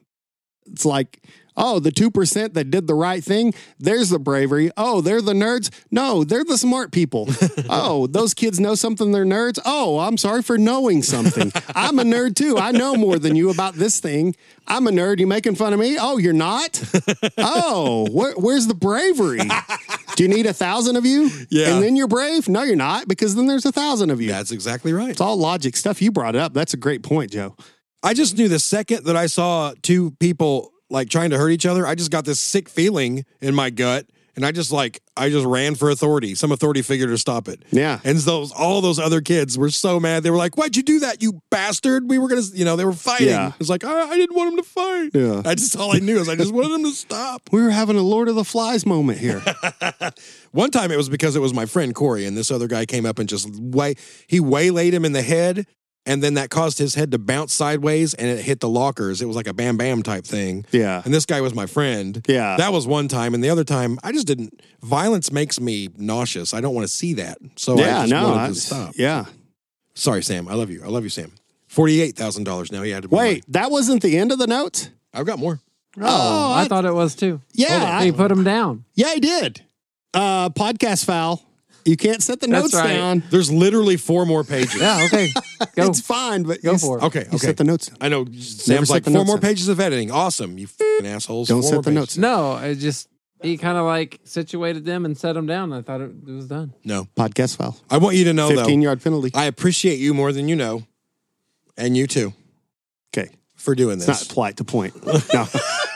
[0.67, 1.23] It's like,
[1.55, 4.71] oh, the 2% that did the right thing, there's the bravery.
[4.77, 5.69] Oh, they're the nerds.
[5.91, 7.27] No, they're the smart people.
[7.69, 9.59] oh, those kids know something, they're nerds.
[9.65, 11.51] Oh, I'm sorry for knowing something.
[11.75, 12.57] I'm a nerd too.
[12.57, 14.35] I know more than you about this thing.
[14.67, 15.19] I'm a nerd.
[15.19, 15.97] You making fun of me?
[15.99, 16.81] Oh, you're not?
[17.37, 19.41] Oh, where, where's the bravery?
[20.15, 21.29] Do you need a thousand of you?
[21.49, 21.73] Yeah.
[21.73, 22.47] And then you're brave?
[22.47, 24.29] No, you're not, because then there's a thousand of you.
[24.29, 25.09] That's exactly right.
[25.09, 26.01] It's all logic stuff.
[26.01, 26.53] You brought it up.
[26.53, 27.55] That's a great point, Joe.
[28.03, 31.65] I just knew the second that I saw two people like trying to hurt each
[31.65, 34.05] other, I just got this sick feeling in my gut.
[34.35, 37.61] And I just like I just ran for authority, some authority figure to stop it.
[37.69, 37.99] Yeah.
[38.03, 40.23] And those all those other kids were so mad.
[40.23, 42.09] They were like, "Why'd you do that, you bastard?
[42.09, 43.51] We were gonna, you know, they were fighting." Yeah.
[43.59, 45.11] It's like I, I didn't want them to fight.
[45.13, 45.43] Yeah.
[45.45, 47.43] I just all I knew is I just wanted them to stop.
[47.51, 49.43] We were having a Lord of the Flies moment here.
[50.51, 53.05] One time it was because it was my friend Corey, and this other guy came
[53.05, 53.93] up and just way
[54.25, 55.67] he waylaid him in the head,
[56.05, 59.21] and then that caused his head to bounce sideways, and it hit the lockers.
[59.21, 60.65] It was like a bam bam type thing.
[60.71, 61.01] Yeah.
[61.05, 62.23] And this guy was my friend.
[62.27, 62.57] Yeah.
[62.57, 64.61] That was one time, and the other time I just didn't.
[64.81, 66.53] Violence makes me nauseous.
[66.53, 67.37] I don't want to see that.
[67.55, 68.29] So I yeah, just no.
[68.29, 68.93] wanted to stop.
[68.95, 69.25] Yeah.
[69.93, 70.47] Sorry, Sam.
[70.47, 70.83] I love you.
[70.83, 71.31] I love you, Sam.
[71.67, 72.81] Forty-eight thousand dollars now.
[72.83, 73.41] He had to Wait, mine.
[73.49, 74.89] that wasn't the end of the notes?
[75.13, 75.59] I've got more.
[76.01, 77.39] Oh, I, thought it was too.
[77.53, 78.83] Yeah, I- he put him down.
[78.95, 79.61] Yeah, I did.
[80.13, 81.43] Uh, podcast foul.
[81.85, 82.87] You can't set the That's notes right.
[82.93, 83.23] down.
[83.29, 84.75] There's literally four more pages.
[84.79, 85.27] Yeah, okay.
[85.75, 85.87] Go.
[85.87, 87.03] It's fine, but Go you, for it.
[87.03, 87.21] Okay.
[87.23, 87.37] You Okay.
[87.37, 87.97] set the notes down.
[88.01, 88.25] I know.
[88.39, 90.09] Sam's like four notes more down." pages of editing.
[90.11, 91.47] Awesome, you fing assholes.
[91.49, 91.95] Don't Four set the pages.
[91.95, 92.17] notes.
[92.17, 93.09] No, I just
[93.41, 95.73] he kind of like situated them and set them down.
[95.73, 96.73] I thought it, it was done.
[96.85, 97.75] No, Podcast foul.
[97.89, 98.83] I want you to know 15 though.
[98.85, 99.31] yard penalty.
[99.33, 100.83] I appreciate you more than you know,
[101.75, 102.33] and you too
[103.15, 103.29] Okay.
[103.55, 104.27] for doing It's this.
[104.29, 104.93] not polite to point.
[105.05, 105.13] No.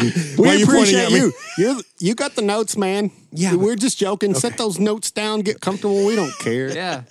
[0.00, 1.18] Why we are you appreciate at me?
[1.18, 1.32] you.
[1.58, 3.10] You're, you got the notes, man.
[3.32, 4.34] Yeah, We're just joking.
[4.34, 5.40] Set those notes down.
[5.40, 6.06] Get comfortable.
[6.06, 6.72] We don't care.
[6.74, 7.02] Yeah.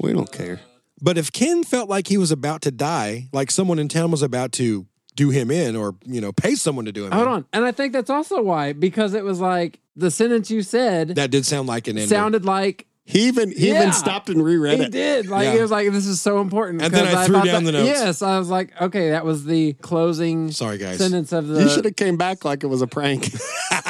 [0.00, 0.60] We don't care.
[1.00, 4.22] But if Ken felt like he was about to die, like someone in town was
[4.22, 7.32] about to do him in, or you know, pay someone to do him Hold in,
[7.32, 7.44] on.
[7.52, 11.30] And I think that's also why because it was like the sentence you said that
[11.30, 12.08] did sound like an ending.
[12.08, 13.78] sounded like He even he Yeah.
[13.78, 14.86] even stopped and reread he it.
[14.86, 15.28] He did.
[15.28, 15.54] Like Yeah.
[15.54, 16.82] it was like this is so important.
[16.82, 17.88] And then I threw thought down that- the notes.
[17.88, 20.98] Yes, I was like, okay, that was the closing Sorry, guys.
[20.98, 21.62] sentence of the.
[21.62, 23.30] You should have came back like it was a prank.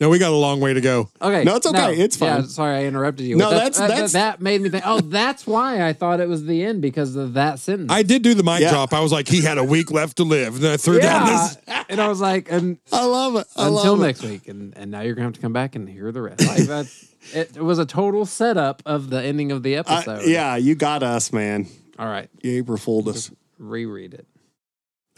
[0.00, 1.08] No, we got a long way to go.
[1.22, 1.96] Okay, No, it's okay.
[1.96, 2.48] It's Yeah, fine.
[2.48, 3.36] sorry, I interrupted you.
[3.36, 4.84] No, But that's- that, that's- that made me think.
[4.86, 7.90] Oh, that's why I thought it was the end because of that sentence.
[7.90, 8.70] I did do the mic Yeah.
[8.70, 8.92] drop.
[8.92, 10.60] I was like, he had a week left to live.
[10.60, 11.56] Then I threw down this.
[11.88, 13.46] and I was like, and I love it.
[13.56, 15.88] I until love next week, and and now you're gonna have to come back and
[15.88, 16.46] hear the rest.
[16.46, 20.20] Like that's it, it was a total setup of the ending of the episode.
[20.20, 21.66] I- yeah, you got us, man.
[21.98, 23.30] All right, You April fooled us.
[23.58, 24.26] reread it.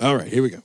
[0.01, 0.63] All right, here we go.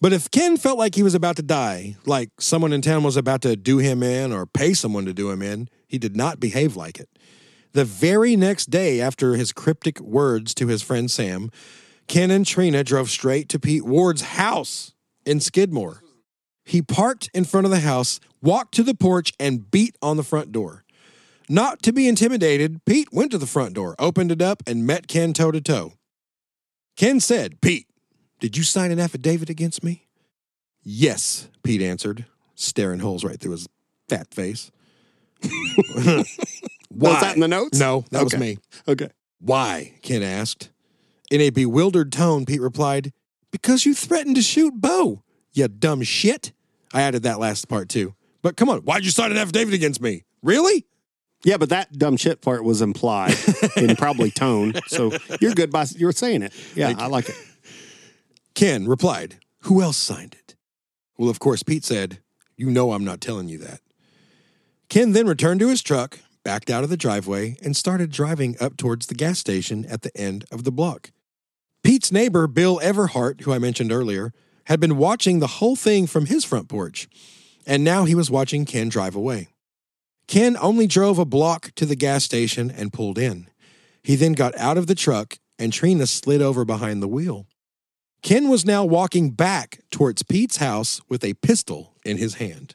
[0.00, 3.16] But if Ken felt like he was about to die, like someone in town was
[3.16, 6.38] about to do him in or pay someone to do him in, he did not
[6.38, 7.08] behave like it.
[7.72, 11.50] The very next day after his cryptic words to his friend Sam,
[12.06, 14.94] Ken and Trina drove straight to Pete Ward's house
[15.26, 16.02] in Skidmore.
[16.64, 20.22] He parked in front of the house, walked to the porch, and beat on the
[20.22, 20.84] front door.
[21.48, 25.08] Not to be intimidated, Pete went to the front door, opened it up, and met
[25.08, 25.94] Ken toe to toe.
[26.96, 27.86] Ken said, Pete,
[28.40, 30.06] did you sign an affidavit against me?
[30.82, 33.68] Yes, Pete answered, staring holes right through his
[34.08, 34.70] fat face.
[36.90, 37.78] Was that in the notes?
[37.78, 38.58] No, that was me.
[38.88, 39.08] Okay.
[39.40, 39.94] Why?
[40.02, 40.70] Ken asked.
[41.30, 43.12] In a bewildered tone, Pete replied,
[43.52, 45.22] Because you threatened to shoot Bo,
[45.52, 46.52] you dumb shit.
[46.92, 48.14] I added that last part too.
[48.42, 50.24] But come on, why'd you sign an affidavit against me?
[50.42, 50.86] Really?
[51.44, 53.36] Yeah, but that dumb shit part was implied
[53.76, 54.74] in probably tone.
[54.88, 56.52] So you're good by you're saying it.
[56.74, 57.36] Yeah, I like it.
[58.58, 60.56] Ken replied, Who else signed it?
[61.16, 62.18] Well, of course, Pete said,
[62.56, 63.78] You know I'm not telling you that.
[64.88, 68.76] Ken then returned to his truck, backed out of the driveway, and started driving up
[68.76, 71.12] towards the gas station at the end of the block.
[71.84, 74.32] Pete's neighbor, Bill Everhart, who I mentioned earlier,
[74.64, 77.08] had been watching the whole thing from his front porch,
[77.64, 79.46] and now he was watching Ken drive away.
[80.26, 83.46] Ken only drove a block to the gas station and pulled in.
[84.02, 87.46] He then got out of the truck, and Trina slid over behind the wheel.
[88.22, 92.74] Ken was now walking back towards Pete's house with a pistol in his hand.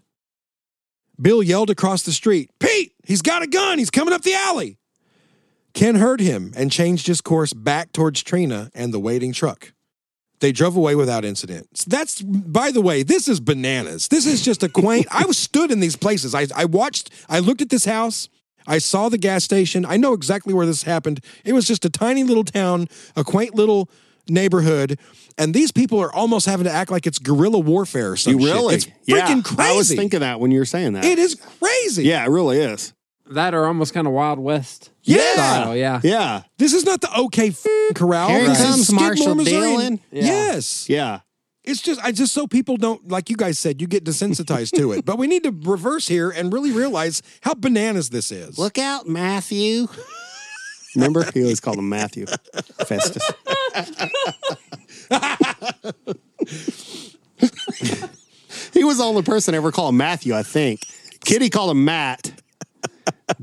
[1.21, 3.77] Bill yelled across the street, Pete, he's got a gun.
[3.77, 4.77] He's coming up the alley.
[5.73, 9.73] Ken heard him and changed his course back towards Trina and the waiting truck.
[10.39, 11.85] They drove away without incident.
[11.87, 14.09] That's, by the way, this is bananas.
[14.09, 15.07] This is just a quaint.
[15.09, 16.35] I was stood in these places.
[16.35, 18.27] I, I watched, I looked at this house.
[18.67, 19.85] I saw the gas station.
[19.85, 21.23] I know exactly where this happened.
[21.45, 23.89] It was just a tiny little town, a quaint little
[24.27, 24.99] neighborhood,
[25.37, 28.43] and these people are almost having to act like it's guerrilla warfare or You something.
[28.45, 28.75] really?
[28.75, 29.61] It's yeah, freaking crazy.
[29.71, 31.05] I was thinking that when you were saying that.
[31.05, 32.03] it is crazy.
[32.05, 32.93] Yeah, it really is.
[33.31, 35.33] That are almost kind of Wild West Yeah.
[35.33, 35.75] style.
[35.77, 36.01] Yeah.
[36.03, 36.41] Yeah.
[36.57, 38.29] This is not the OK f***ing corral.
[38.29, 39.99] Here This is comes Marshall Dillon.
[40.11, 40.23] Yeah.
[40.23, 40.89] Yes.
[40.89, 41.19] Yeah.
[41.63, 44.91] It's just I just so people don't like you guys said you get desensitized to
[44.91, 45.05] it.
[45.05, 48.59] But we need to reverse here and really realize how bananas this is.
[48.59, 49.87] Look out, Matthew.
[50.95, 51.23] Remember?
[51.33, 52.25] He always called him Matthew.
[52.85, 53.23] Festus.
[58.73, 60.81] he was the only person to ever called Matthew, I think.
[61.25, 62.31] Kitty called him Matt.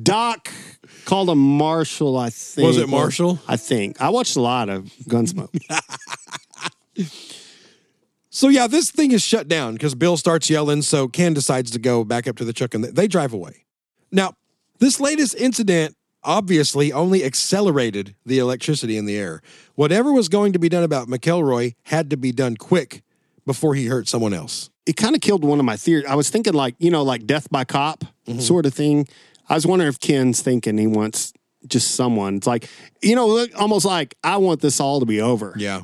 [0.01, 0.49] Doc
[1.05, 2.67] called him Marshall, I think.
[2.67, 3.39] Was it Marshall?
[3.49, 4.01] I think.
[4.01, 5.59] I watched a lot of Gunsmoke.
[8.31, 10.83] So yeah, this thing is shut down because Bill starts yelling.
[10.83, 13.65] So Ken decides to go back up to the truck and they drive away.
[14.13, 14.35] Now,
[14.79, 19.43] this latest incident obviously only accelerated the electricity in the air.
[19.75, 23.03] Whatever was going to be done about McElroy had to be done quick
[23.47, 24.71] before he hurt someone else.
[24.87, 26.07] it kind of killed one of my theories.
[26.07, 28.41] I was thinking like, you know, like death by cop mm-hmm.
[28.41, 29.07] sort of thing.
[29.49, 31.33] I was wondering if Ken's thinking he wants
[31.66, 32.37] just someone.
[32.37, 32.68] It's like,
[33.03, 35.55] you know, look, almost like I want this all to be over.
[35.57, 35.83] Yeah.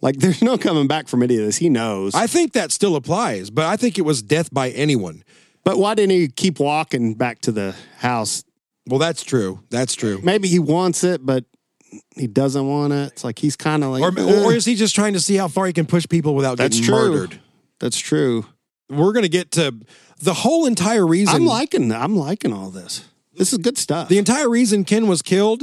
[0.00, 1.58] Like there's no coming back from any of this.
[1.58, 2.14] He knows.
[2.14, 5.22] I think that still applies, but I think it was death by anyone.
[5.62, 8.42] but why didn't he keep walking back to the house?
[8.90, 9.60] Well, that's true.
[9.70, 10.20] That's true.
[10.22, 11.44] Maybe he wants it, but
[12.16, 13.12] he doesn't want it.
[13.12, 15.36] It's like he's kind of like, Or, "Eh." or is he just trying to see
[15.36, 17.10] how far he can push people without that's getting true.
[17.12, 17.40] murdered?
[17.78, 18.46] That's true.
[18.88, 19.74] We're going to get to
[20.20, 21.34] the whole entire reason.
[21.34, 21.92] I'm liking.
[21.92, 23.08] I'm liking all this.
[23.34, 24.08] This is good stuff.
[24.08, 25.62] the entire reason Ken was killed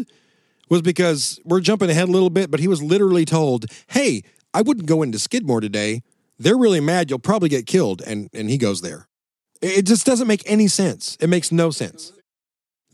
[0.70, 4.24] was because we're jumping ahead a little bit, but he was literally told, "Hey,
[4.54, 6.02] I wouldn't go into Skidmore today.
[6.40, 7.10] They're really mad.
[7.10, 9.08] You'll probably get killed." And and he goes there.
[9.62, 11.18] It just doesn't make any sense.
[11.20, 12.14] It makes no sense.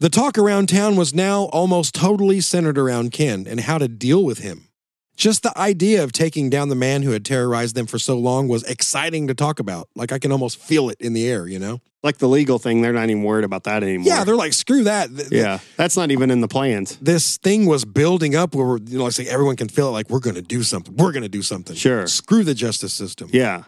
[0.03, 4.21] The talk around town was now almost totally centered around Ken and how to deal
[4.25, 4.67] with him.
[5.15, 8.49] Just the idea of taking down the man who had terrorized them for so long
[8.49, 9.87] was exciting to talk about.
[9.95, 11.79] Like I can almost feel it in the air, you know?
[12.03, 14.05] like the legal thing, they're not even worried about that anymore.
[14.05, 15.07] Yeah, they're like, screw that.
[15.07, 15.59] Th- th- yeah.
[15.77, 16.97] That's not even in the plans.
[16.97, 20.09] this thing was building up where you know, like say everyone can feel it like
[20.09, 20.95] we're going to do something.
[20.97, 21.75] We're going to do something.
[21.75, 22.05] Sure.
[22.05, 23.29] Screw the justice system.
[23.31, 23.63] Yeah.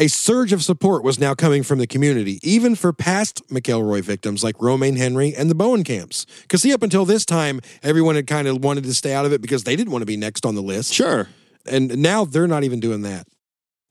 [0.00, 4.42] A surge of support was now coming from the community, even for past McElroy victims
[4.42, 6.24] like Romaine Henry and the Bowenkamps.
[6.40, 9.34] Because see, up until this time, everyone had kind of wanted to stay out of
[9.34, 10.94] it because they didn't want to be next on the list.
[10.94, 11.28] Sure.
[11.66, 13.26] And now they're not even doing that.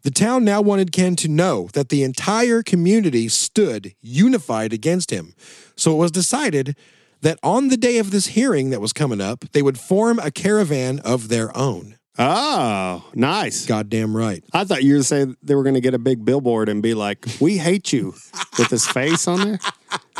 [0.02, 5.36] The town now wanted Ken to know that the entire community stood unified against him.
[5.76, 6.76] So it was decided
[7.22, 10.32] that on the day of this hearing that was coming up, they would form a
[10.32, 11.99] caravan of their own.
[12.22, 13.66] Oh, nice.
[13.66, 14.44] Goddamn right.
[14.54, 16.94] I thought you were saying they were going to get a big billboard and be
[16.94, 18.14] like, "We hate you,"
[18.58, 19.60] with his face on there.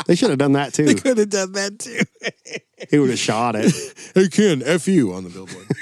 [0.06, 0.86] They should have done that too.
[0.86, 2.00] They could have done that too.
[2.90, 3.74] He would have shot it.
[4.14, 5.66] hey, Ken, F you on the billboard.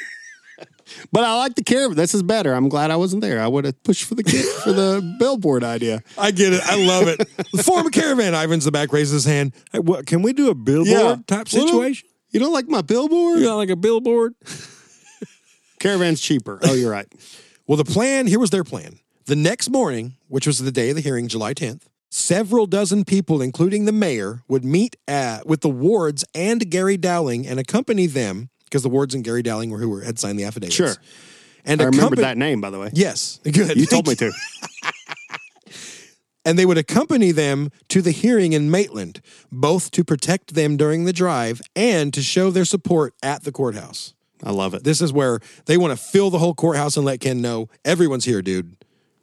[1.13, 1.97] But I like the caravan.
[1.97, 2.55] This is better.
[2.55, 3.41] I'm glad I wasn't there.
[3.41, 4.23] I would have pushed for the
[4.65, 6.03] for the billboard idea.
[6.17, 6.63] I get it.
[6.65, 7.29] I love it.
[7.63, 8.35] Form a caravan.
[8.35, 9.53] Ivan's the back raises his hand.
[9.71, 12.09] Hey, what, can we do a billboard type Well, situation?
[12.31, 13.39] You don't like my billboard?
[13.39, 14.35] You got like a billboard?
[15.79, 16.59] Caravan's cheaper.
[16.63, 17.07] Oh, you're right.
[17.67, 18.99] Well, the plan here was their plan.
[19.27, 23.43] The next morning, which was the day of the hearing, July 10th, several dozen people,
[23.43, 28.49] including the mayor, would meet at, with the wards and Gary Dowling and accompany them
[28.65, 30.77] because the wards and Gary Dowling were who were, had signed the affidavits.
[30.77, 30.95] Sure.
[31.65, 32.89] And I remember accompa- that name, by the way.
[32.95, 33.77] Yes, good.
[33.77, 34.33] You told me to.
[36.45, 39.21] and they would accompany them to the hearing in Maitland,
[39.53, 44.15] both to protect them during the drive and to show their support at the courthouse.
[44.43, 44.85] I love it.
[44.85, 48.25] This is where they want to fill the whole courthouse and let Ken know everyone's
[48.25, 48.77] here, dude.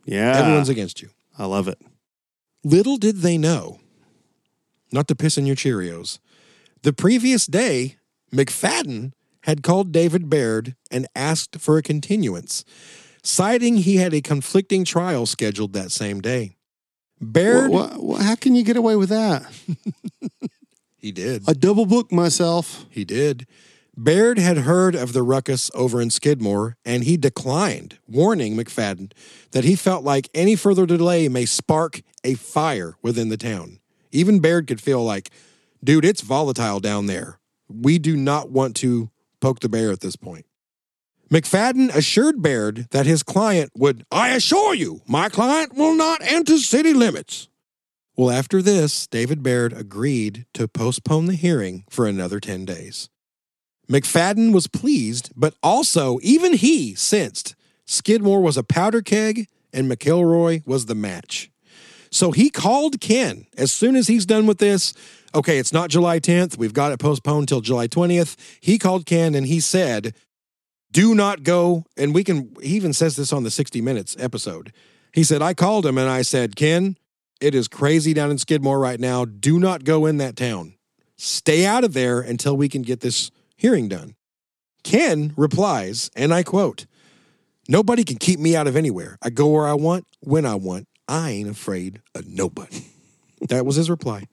[0.06, 0.38] Yeah.
[0.38, 1.10] Everyone's against you.
[1.38, 1.80] I love it.
[2.64, 3.80] Little did they know,
[4.92, 6.20] not to piss in your Cheerios,
[6.84, 7.98] the previous day,
[8.34, 9.12] McFadden
[9.44, 12.64] had called David Baird and asked for a continuance,
[13.24, 16.58] citing he had a conflicting trial scheduled that same day.
[17.22, 19.46] Baird, What, what, how can you get away with that?
[20.98, 21.44] he did.
[21.48, 22.86] I double booked myself.
[22.90, 23.48] He did.
[23.98, 29.14] Baird had heard of the ruckus over in Skidmore and he declined, warning McFadden
[29.52, 33.80] that he felt like any further delay may spark a fire within the town.
[34.12, 35.30] Even Baird could feel like,
[35.82, 37.40] dude, it's volatile down there.
[37.70, 40.46] We do not want to poke the bear at this point.
[41.32, 46.58] McFadden assured Baird that his client would, I assure you, my client will not enter
[46.58, 47.48] city limits.
[48.18, 53.10] Well, after this, David Baird agreed to postpone the hearing for another 10 days.
[53.88, 57.56] McFadden was pleased, but also, even he sensed
[57.86, 61.52] Skidmore was a powder keg and McElroy was the match.
[62.10, 64.94] So he called Ken as soon as he's done with this.
[65.34, 66.58] Okay, it's not July 10th.
[66.58, 68.38] We've got it postponed till July 20th.
[68.62, 70.16] He called Ken and he said,
[70.92, 71.84] Do not go.
[71.98, 74.72] And we can, he even says this on the 60 Minutes episode.
[75.12, 76.98] He said, I called him and I said, Ken,
[77.42, 79.26] it is crazy down in Skidmore right now.
[79.26, 80.76] Do not go in that town.
[81.18, 84.16] Stay out of there until we can get this hearing done.
[84.84, 86.86] Ken replies, and I quote,
[87.68, 89.18] Nobody can keep me out of anywhere.
[89.24, 90.88] I go where I want, when I want.
[91.08, 92.86] I ain't afraid of nobody.
[93.50, 94.24] That was his reply.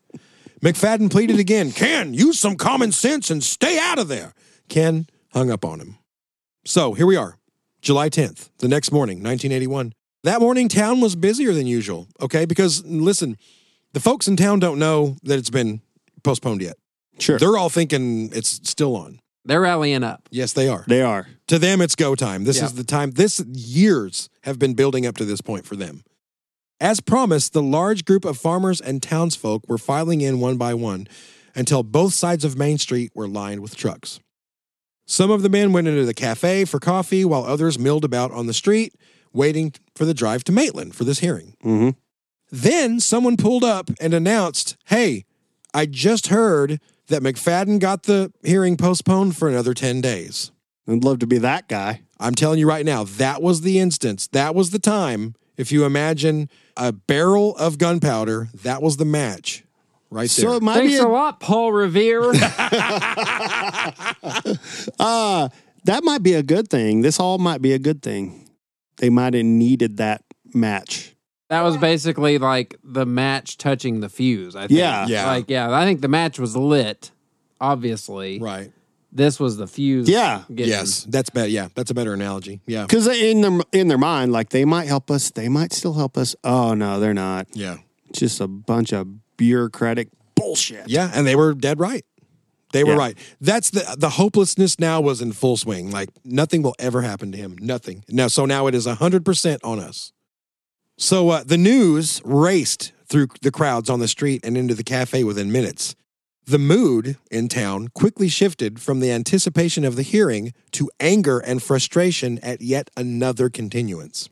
[0.62, 4.32] McFadden pleaded again, Ken, use some common sense and stay out of there.
[4.68, 5.98] Ken hung up on him.
[6.64, 7.36] So here we are,
[7.82, 9.92] July 10th, the next morning, 1981.
[10.22, 12.44] That morning, town was busier than usual, okay?
[12.44, 13.36] Because listen,
[13.92, 15.82] the folks in town don't know that it's been
[16.22, 16.76] postponed yet.
[17.18, 17.38] Sure.
[17.38, 19.20] They're all thinking it's still on.
[19.44, 20.28] They're rallying up.
[20.30, 20.84] Yes, they are.
[20.86, 21.26] They are.
[21.48, 22.44] To them, it's go time.
[22.44, 22.66] This Yeah.
[22.66, 23.12] is the time.
[23.12, 26.04] This years have been building up to this point for them.
[26.80, 31.06] As promised, the large group of farmers and townsfolk were filing in one by one
[31.54, 34.20] until both sides of Main Street were lined with trucks.
[35.06, 38.46] Some of the men went into the cafe for coffee, while others milled about on
[38.46, 38.94] the street,
[39.32, 41.56] waiting for the drive to Maitland for this hearing.
[41.64, 41.90] Mm-hmm.
[42.50, 45.24] Then someone pulled up and announced, Hey,
[45.74, 50.50] I just heard that McFadden got the hearing postponed for another 10 days.
[50.88, 52.02] I'd love to be that guy.
[52.18, 54.28] I'm telling you right now, that was the instance.
[54.28, 55.34] That was the time.
[55.56, 59.64] If you imagine a barrel of gunpowder, that was the match
[60.10, 60.44] right there.
[60.44, 62.22] So it might Thanks be a a, lot, Paul Revere.
[64.98, 65.48] uh,
[65.84, 67.02] that might be a good thing.
[67.02, 68.50] This all might be a good thing.
[68.98, 70.24] They might have needed that
[70.54, 71.11] match.
[71.52, 74.56] That was basically like the match touching the fuse.
[74.56, 74.78] I think.
[74.80, 75.06] Yeah.
[75.06, 75.26] Yeah.
[75.26, 77.10] Like yeah, I think the match was lit.
[77.60, 78.72] Obviously, right.
[79.12, 80.08] this was the fuse.
[80.08, 80.42] Yeah.
[80.52, 81.48] getting- Yes, that's better.
[81.48, 82.60] Yeah, that's a better analogy.
[82.66, 82.82] Yeah.
[82.82, 86.16] Because in their in their mind, like they might help us, they might still help
[86.18, 86.34] us.
[86.42, 87.46] Oh no, they're not.
[87.52, 87.76] Yeah.
[88.08, 90.88] It's just a bunch of bureaucratic bullshit.
[90.88, 92.04] Yeah, and they were dead right.
[92.72, 92.98] They were Yeah.
[92.98, 93.18] right.
[93.40, 95.90] That's the the hopelessness now was in full swing.
[95.90, 97.56] Like nothing will ever happen to him.
[97.60, 98.02] Nothing.
[98.08, 100.12] Now, so now it is hundred percent on us.
[101.02, 105.24] So uh, the news raced through the crowds on the street and into the cafe
[105.24, 105.96] within minutes.
[106.46, 111.60] The mood in town quickly shifted from the anticipation of the hearing to anger and
[111.60, 114.30] frustration at yet another continuance.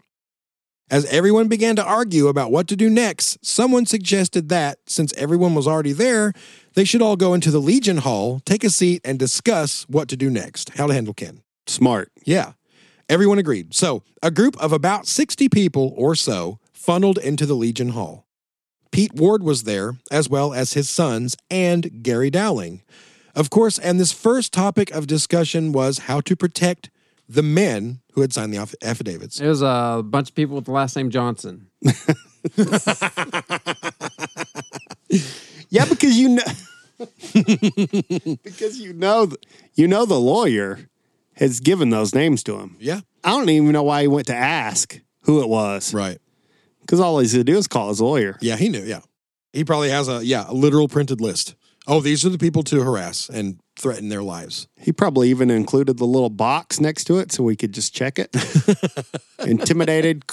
[0.89, 5.57] As everyone began to argue about what to do next, someone suggested that, since everyone
[5.57, 6.33] was already there,
[6.75, 10.17] they should all go into the Legion Hall, take a seat, and discuss what to
[10.17, 11.43] do next, how to handle Ken.
[11.67, 12.13] Smart.
[12.25, 12.53] Yeah,
[13.09, 13.75] everyone agreed.
[13.75, 18.27] So, a group of about 60 people or so funneled into the Legion Hall.
[18.91, 22.83] Pete Ward was there, as well as his sons and Gary Dowling.
[23.35, 26.91] Of course, and this first topic of discussion was how to protect
[27.29, 29.41] the men who had signed the affidavits.
[29.41, 31.67] It was a bunch of people with the last name Johnson.
[35.73, 36.43] Yeah, because you know,
[38.43, 39.39] because you know, th-
[39.75, 40.81] you know the lawyer.
[41.35, 42.77] has given those names to him.
[42.81, 43.01] Yeah.
[43.23, 46.19] I don't even know why he went to ask who it was Right.
[46.81, 48.37] Because all he's going to do is call his lawyer.
[48.41, 48.83] Yeah, he knew.
[48.83, 49.01] Yeah.
[49.53, 51.55] He probably has a yeah, a literal printed list.
[51.87, 54.69] Oh, these are the people to harass and threaten their lives.
[54.77, 58.19] He probably even included the little box next to it so we could just check
[58.19, 58.37] it.
[59.41, 60.25] Intimidated.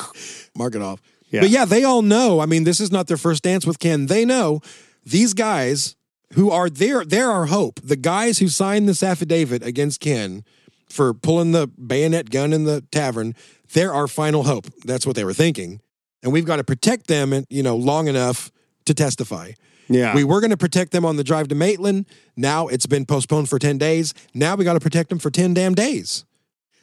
[0.55, 1.01] Mark it off.
[1.29, 1.41] Yeah.
[1.41, 2.39] But yeah, they all know.
[2.39, 4.05] I mean, this is not their first dance with Ken.
[4.07, 4.61] They know
[5.05, 5.95] these guys
[6.33, 7.03] who are there.
[7.05, 7.79] They're our hope.
[7.81, 10.43] The guys who signed this affidavit against Ken
[10.89, 13.35] for pulling the bayonet gun in the tavern.
[13.73, 14.67] They're our final hope.
[14.85, 15.81] That's what they were thinking,
[16.23, 17.33] and we've got to protect them.
[17.33, 18.51] And you know, long enough
[18.85, 19.51] to testify.
[19.89, 20.15] Yeah.
[20.15, 22.07] We were going to protect them on the drive to Maitland.
[22.35, 24.13] Now it's been postponed for 10 days.
[24.33, 26.25] Now we got to protect them for 10 damn days.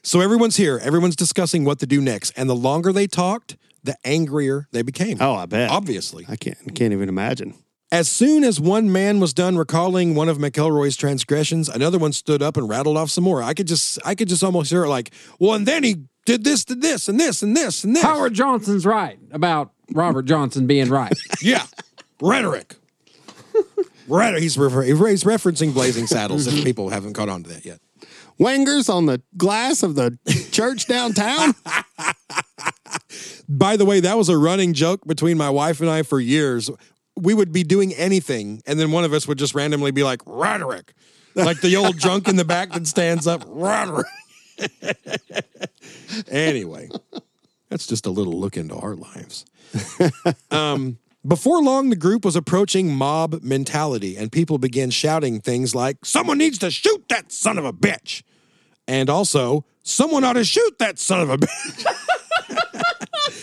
[0.03, 0.79] So everyone's here.
[0.83, 2.33] Everyone's discussing what to do next.
[2.37, 5.19] And the longer they talked, the angrier they became.
[5.21, 5.71] oh, I bet.
[5.71, 6.25] Obviously.
[6.29, 7.55] I can't, can't even imagine.
[7.93, 12.43] As soon as one man was done recalling one of McElroy's transgressions, another one stood
[12.43, 13.43] up and rattled off some more.
[13.43, 16.45] I could just I could just almost hear it like, well, and then he did
[16.45, 18.03] this to this and this and this and this.
[18.03, 21.13] Howard Johnson's right about Robert Johnson being right.
[21.43, 21.67] Yeah.
[22.21, 22.77] Rhetoric.
[24.09, 24.43] Rhetoric.
[24.43, 26.65] He's, refer- he's referencing Blazing Saddles if mm-hmm.
[26.65, 27.81] people haven't caught on to that yet.
[28.39, 30.19] Wangers on the glass of the
[30.51, 31.55] church downtown.
[33.49, 36.71] By the way, that was a running joke between my wife and I for years.
[37.17, 40.23] We would be doing anything, and then one of us would just randomly be like,
[40.27, 40.95] rhetoric.
[41.37, 44.07] Like the old drunk in the back that stands up, rhetoric.
[46.29, 46.89] Anyway,
[47.69, 49.45] that's just a little look into our lives.
[50.51, 56.05] um, before long, the group was approaching mob mentality, and people began shouting things like,
[56.05, 58.23] Someone needs to shoot that son of a bitch.
[58.87, 61.87] And also, someone ought to shoot that son of a bitch.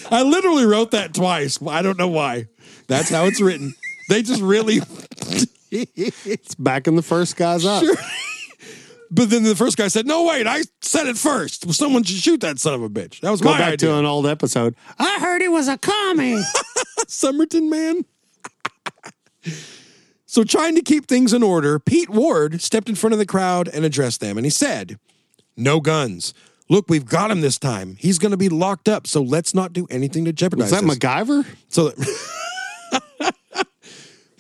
[0.11, 1.59] I literally wrote that twice.
[1.65, 2.47] I don't know why.
[2.87, 3.73] That's how it's written.
[4.09, 4.81] They just really.
[5.73, 7.81] It's backing the first guys up.
[9.13, 10.47] But then the first guy said, "No, wait!
[10.47, 11.71] I said it first.
[11.73, 13.89] Someone should shoot that son of a bitch." That was Go my back idea.
[13.89, 14.73] to an old episode.
[14.97, 16.41] I heard he was a commie.
[17.07, 18.05] Summerton man.
[20.25, 23.67] so, trying to keep things in order, Pete Ward stepped in front of the crowd
[23.67, 24.97] and addressed them, and he said,
[25.57, 26.33] "No guns.
[26.69, 27.97] Look, we've got him this time.
[27.99, 30.87] He's going to be locked up, so let's not do anything to jeopardize Is that
[30.87, 31.45] this." MacGyver?
[31.67, 33.35] So that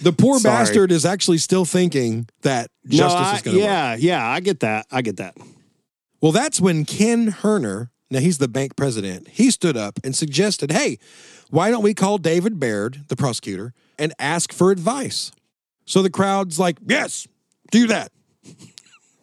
[0.01, 0.55] the poor Sorry.
[0.55, 3.69] bastard is actually still thinking that justice no, I, is going to work.
[3.69, 4.87] yeah, yeah, I get that.
[4.91, 5.37] I get that.
[6.21, 10.71] Well, that's when Ken Herner, now he's the bank president, he stood up and suggested,
[10.71, 10.99] hey,
[11.49, 15.31] why don't we call David Baird, the prosecutor, and ask for advice?
[15.85, 17.27] So the crowd's like, yes,
[17.71, 18.11] do that.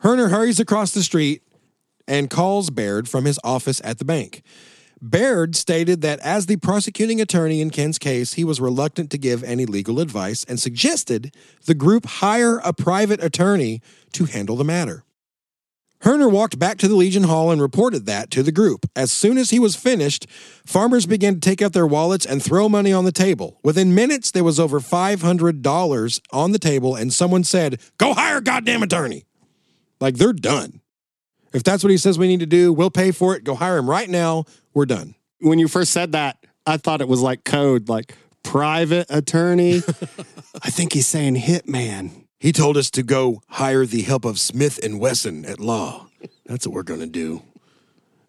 [0.03, 1.43] Herner hurries across the street
[2.07, 4.43] and calls Baird from his office at the bank.
[5.01, 9.45] Baird stated that as the prosecuting attorney in Ken's case, he was reluctant to give
[9.45, 11.35] any legal advice and suggested
[11.67, 13.81] the group hire a private attorney
[14.13, 15.05] to handle the matter.
[16.03, 18.87] Herner walked back to the Legion Hall and reported that to the group.
[18.95, 20.29] As soon as he was finished,
[20.65, 23.59] farmers began to take out their wallets and throw money on the table.
[23.65, 28.43] Within minutes, there was over $500 on the table, and someone said, Go hire a
[28.43, 29.25] goddamn attorney.
[30.01, 30.81] Like they're done.
[31.53, 33.45] If that's what he says we need to do, we'll pay for it.
[33.45, 34.45] Go hire him right now.
[34.75, 35.15] We're done.
[35.41, 39.77] When you first said that, I thought it was like code, like private attorney.
[40.63, 42.25] I think he's saying hitman.
[42.41, 46.09] He told us to go hire the help of Smith and Wesson at law.
[46.47, 47.43] That's what we're going to do.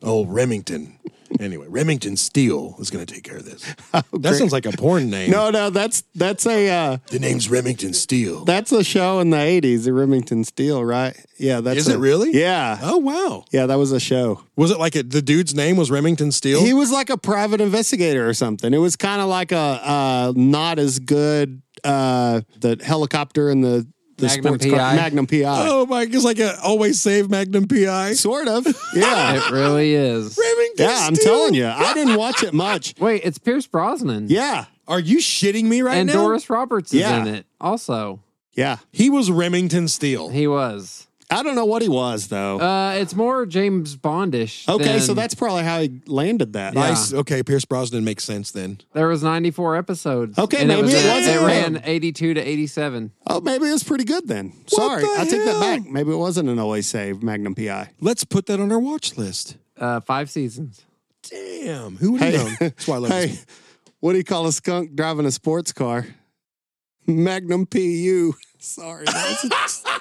[0.01, 0.97] Oh, Remington.
[1.39, 3.63] Anyway, Remington Steele is going to take care of this.
[4.13, 5.29] that sounds like a porn name.
[5.29, 8.45] No, no, that's that's a uh, The name's Remington Steele.
[8.45, 11.15] that's a show in the eighties, the Remington Steele, right?
[11.37, 12.31] Yeah, that's Is a- it really?
[12.33, 13.45] Yeah, Oh, wow.
[13.51, 14.43] yeah, that was a show.
[14.55, 16.63] Was it like a, the dude's name was Remington Steele?
[16.65, 18.73] He was like a private investigator or something.
[18.73, 23.87] It was kind of like a uh, not as good uh, the helicopter and the
[24.19, 24.95] the Magnum sports car PI?
[24.95, 25.43] Magnum PI.
[25.45, 26.03] oh, my.
[26.03, 28.13] It's like a always save Magnum PI.
[28.13, 28.65] Sort of,
[28.95, 30.37] yeah, It really is.
[30.37, 30.99] Remington yeah.
[31.07, 31.25] I'm Steel.
[31.33, 32.95] telling you, I didn't watch it much.
[32.99, 34.27] Wait, it's Pierce Brosnan.
[34.29, 35.99] Yeah, Are you shitting me right now?
[36.01, 36.13] and now?
[36.13, 37.21] Doris Roberts is Yeah.
[37.21, 38.21] in it also.
[38.53, 38.77] yeah.
[38.91, 40.29] he was Remington Steele.
[40.29, 41.07] He was.
[41.31, 42.59] I don't know what he was though.
[42.59, 44.67] Uh, it's more James Bondish.
[44.67, 46.73] okay, so that's probably how he landed that.
[46.73, 46.81] Yeah.
[46.89, 47.13] Nice.
[47.13, 48.79] Okay, Pierce Brosnan makes sense then.
[48.93, 50.37] there was 94 episodes.
[50.39, 53.11] Okay, and maybe was, it wasn't It ran 82 to 87.
[53.27, 54.53] Oh, maybe it was pretty good then.
[54.67, 55.59] Sorry, the I take that hell?
[55.61, 55.85] back.
[55.85, 57.91] Maybe it wasn't an always save Magnum PI.
[58.01, 59.57] Let's put that on our watch list.
[59.77, 60.81] Uh, five seasons.
[61.29, 61.97] Damn.
[61.97, 62.55] Who would have Hey, known?
[62.59, 63.45] That's why I love hey, this.
[63.99, 66.07] what do you call a skunk driving a sports car?
[67.05, 68.33] Magnum PU.
[68.59, 69.83] Sorry, that was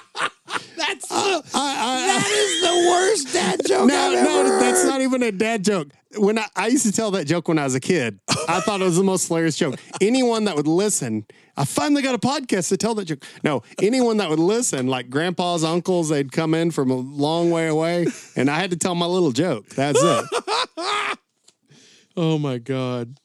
[0.79, 4.87] That's I, I, that is the worst dad joke no, I've no, ever that's heard.
[4.89, 5.89] not even a dad joke.
[6.17, 8.81] When I, I used to tell that joke when I was a kid, I thought
[8.81, 9.75] it was the most hilarious joke.
[10.01, 11.25] Anyone that would listen,
[11.57, 13.23] I finally got a podcast to tell that joke.
[13.43, 17.67] No, anyone that would listen, like grandpa's uncles, they'd come in from a long way
[17.67, 19.67] away, and I had to tell my little joke.
[19.69, 20.25] That's it.
[22.17, 23.17] Oh my god.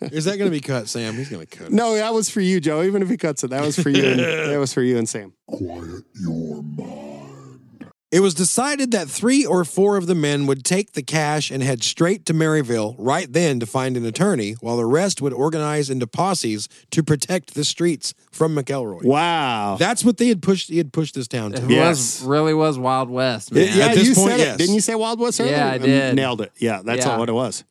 [0.00, 1.14] Is that going to be cut, Sam?
[1.14, 1.66] He's going to cut.
[1.68, 1.72] it.
[1.72, 2.82] No, that was for you, Joe.
[2.82, 4.04] Even if he cuts it, that was for you.
[4.04, 5.32] And, that was for you and Sam.
[5.46, 7.24] Quiet your mind.
[8.10, 11.62] It was decided that three or four of the men would take the cash and
[11.62, 15.90] head straight to Maryville right then to find an attorney, while the rest would organize
[15.90, 19.04] into posses to protect the streets from McElroy.
[19.04, 19.76] Wow.
[19.78, 20.70] That's what they had pushed.
[20.70, 21.62] He had pushed this town to.
[21.62, 22.20] It Yes.
[22.20, 23.68] was really was Wild West, man.
[23.76, 24.54] yeah, At this you point, said yes.
[24.54, 24.58] it.
[24.58, 25.56] Didn't you say Wild West earlier?
[25.56, 26.14] Yeah, I did.
[26.14, 26.52] Nailed it.
[26.56, 27.12] Yeah, that's Yeah.
[27.12, 27.62] all what it was.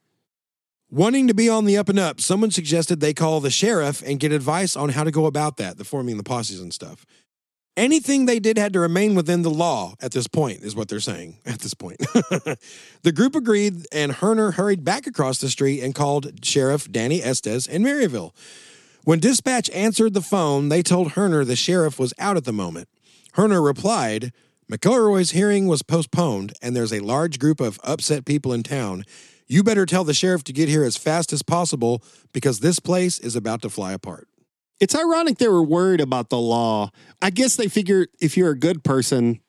[0.89, 4.21] Wanting to be on the up and up, someone suggested they call the sheriff and
[4.21, 7.05] get advice on how to go about that, the forming the posses and stuff.
[7.75, 11.01] Anything they did had to remain within the law at this point, is what they're
[11.01, 11.97] saying at this point.
[13.03, 17.67] the group agreed, and Herner hurried back across the street and called Sheriff Danny Estes
[17.67, 18.33] in Maryville.
[19.03, 22.87] When dispatch answered the phone, they told Herner the sheriff was out at the moment.
[23.35, 24.31] Herner replied,
[24.71, 29.03] McElroy's hearing was postponed, and there's a large group of upset people in town.
[29.47, 33.17] You better tell the sheriff to get here as fast as possible because this place
[33.19, 34.27] is about to fly apart.
[34.79, 36.91] It's ironic they were worried about the law.
[37.21, 39.39] I guess they figure if you're a good person,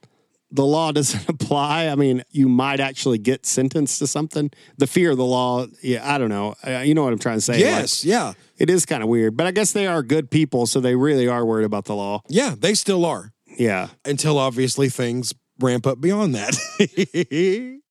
[0.50, 1.88] the law doesn't apply.
[1.88, 4.50] I mean, you might actually get sentenced to something.
[4.78, 6.54] The fear of the law, yeah, I don't know.
[6.66, 7.58] Uh, you know what I'm trying to say?
[7.58, 8.32] yes, yeah.
[8.56, 11.28] It is kind of weird, but I guess they are good people, so they really
[11.28, 12.22] are worried about the law.
[12.28, 13.88] Yeah, they still are Yeah.
[14.04, 16.56] until obviously things ramp up beyond that.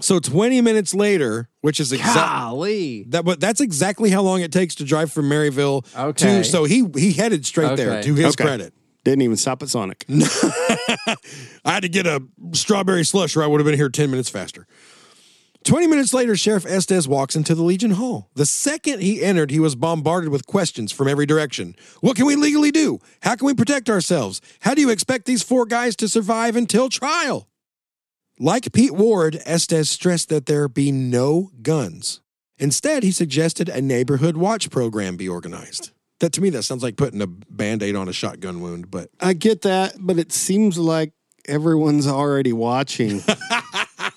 [0.00, 4.74] so 20 minutes later, which is exactly that but that's exactly how long it takes
[4.76, 6.38] to drive from Maryville Okay.
[6.42, 8.44] to so he he headed straight there to his Okay.
[8.44, 8.74] credit.
[9.04, 10.04] Didn't even stop at Sonic.
[10.10, 11.16] I
[11.64, 12.22] had to get a
[12.52, 14.66] strawberry slush or I would have been here 10 minutes faster.
[15.64, 18.30] 20 minutes later, Sheriff Estes walks into the Legion Hall.
[18.34, 21.74] The second he entered, he was bombarded with questions from every direction.
[22.00, 23.00] What can we legally do?
[23.22, 24.40] How can we protect ourselves?
[24.60, 27.48] How do you expect these four guys to survive until trial?
[28.38, 32.20] Like Pete Ward, Estes stressed that there be no guns.
[32.58, 35.90] Instead, he suggested a neighborhood watch program be organized.
[36.20, 39.10] That to me, that sounds like putting a band aid on a shotgun wound, but
[39.20, 41.12] I get that, but it seems like
[41.46, 43.22] everyone's already watching.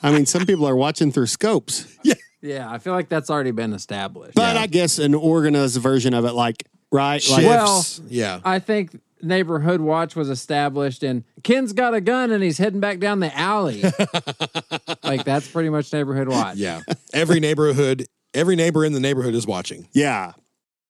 [0.02, 3.52] I mean, some people are watching through scopes, Yeah, Yeah, I feel like that's already
[3.52, 4.36] been established.
[4.36, 4.62] but Yeah.
[4.62, 7.22] I guess an organized version of it, like, right?
[7.30, 8.02] Like, Well- shifts.
[8.10, 8.40] yeah.
[8.46, 13.00] I think neighborhood watch was established and Ken's got a gun and he's heading back
[13.00, 13.84] down the alley.
[15.04, 16.58] like that's pretty much neighborhood watch.
[16.58, 16.82] Yeah.
[17.14, 19.88] Every neighborhood, every neighbor in the neighborhood is watching.
[19.94, 20.34] yeah.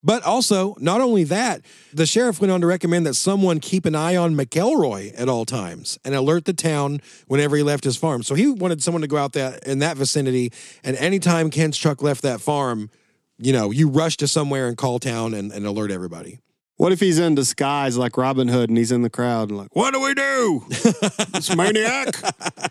[0.02, 1.62] But also, not only that,
[1.94, 5.44] the sheriff went on to recommend that someone keep an eye on McElroy at all
[5.44, 8.24] times and alert the town whenever he left his farm.
[8.24, 10.54] So he wanted someone to go out there in that vicinity,
[10.86, 12.90] and anytime Ken's truck left that farm,
[13.38, 16.40] you know, you rush to somewhere and call town and, and alert everybody.
[16.80, 19.76] What if he's in disguise like Robin Hood and he's in the crowd and like,
[19.76, 20.64] what do we do?
[20.70, 22.16] this maniac?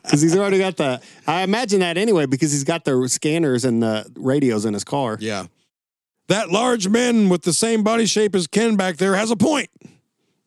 [0.03, 1.03] Because he's already got the.
[1.27, 5.19] I imagine that anyway because he's got the scanners and the radios in his car.
[5.21, 5.49] Yeah.
[6.29, 9.69] That large man with the same body shape as Ken back there has a point.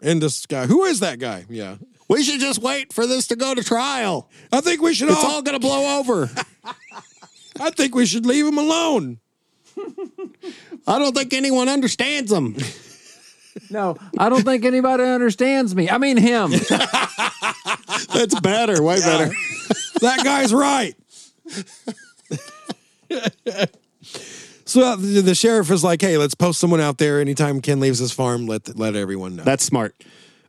[0.01, 1.45] In this guy, who is that guy?
[1.47, 1.75] Yeah.
[2.07, 4.27] We should just wait for this to go to trial.
[4.51, 6.31] I think we should It's all, all going to blow over.
[7.59, 9.19] I think we should leave him alone.
[10.87, 12.55] I don't think anyone understands him.
[13.69, 15.89] No, I don't think anybody understands me.
[15.89, 16.51] I mean him.
[18.13, 19.33] That's better, way better.
[20.01, 20.95] that guy's right.
[24.65, 27.19] so uh, the, the sheriff is like, "Hey, let's post someone out there.
[27.19, 29.95] Anytime Ken leaves his farm, let let everyone know." That's smart.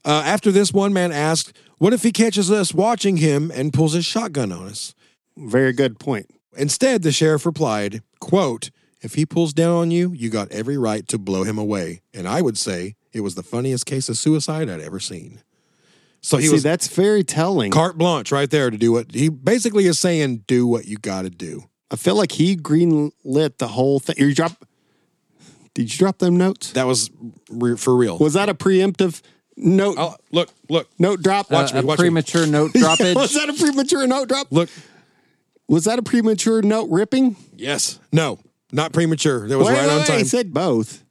[0.05, 3.93] Uh, after this, one man asked, "What if he catches us watching him and pulls
[3.95, 4.95] his shotgun on us?"
[5.37, 6.31] Very good point.
[6.57, 8.71] Instead, the sheriff replied, "Quote:
[9.03, 12.27] If he pulls down on you, you got every right to blow him away." And
[12.29, 15.41] I would say it was the funniest case of suicide I'd ever seen.
[16.21, 17.73] So he See, was that's very telling.
[17.73, 20.45] carte blanche right there to do what he basically is saying.
[20.47, 21.65] Do what you got to do.
[21.91, 24.17] I feel like he green lit the whole thing.
[24.19, 24.53] You drop.
[25.75, 26.73] Did you drop them notes?
[26.73, 27.11] That was
[27.51, 28.19] re- for real.
[28.19, 29.21] Was that a preemptive
[29.57, 29.97] note?
[29.99, 31.51] Oh, look, look, Note drop.
[31.51, 32.09] Watch Uh, me, watch a me.
[32.09, 33.01] premature note drop.
[33.01, 33.35] was droppage.
[33.35, 34.47] that a premature note drop?
[34.51, 34.69] look.
[35.69, 37.37] Was that a premature note ripping?
[37.57, 38.39] Yes, no,
[38.73, 39.47] not premature.
[39.47, 40.19] That was Wait, right wait, on wait, time.
[40.19, 41.05] He said both.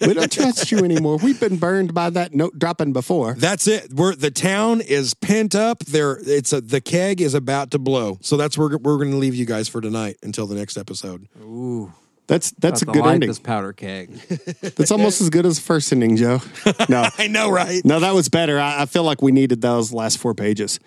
[0.00, 1.18] we don't trust you anymore.
[1.18, 3.34] We've been burned by that note dropping before.
[3.34, 3.92] That's it.
[3.92, 5.80] We're the town is pent up.
[5.84, 8.18] There, it's a the keg is about to blow.
[8.22, 11.28] So that's where we're going to leave you guys for tonight until the next episode.
[11.40, 11.92] Ooh.
[12.26, 13.28] That's that's a About to good ending.
[13.28, 14.08] This powder keg.
[14.62, 16.40] That's almost as good as the first ending, Joe.
[16.88, 17.84] No, I know, right?
[17.84, 18.58] no, that was better.
[18.58, 20.80] I, I feel like we needed those last four pages.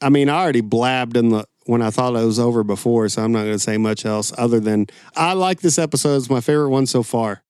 [0.00, 3.22] I mean, I already blabbed in the when I thought it was over before, so
[3.22, 6.16] I'm not going to say much else other than I like this episode.
[6.16, 7.42] It's my favorite one so far.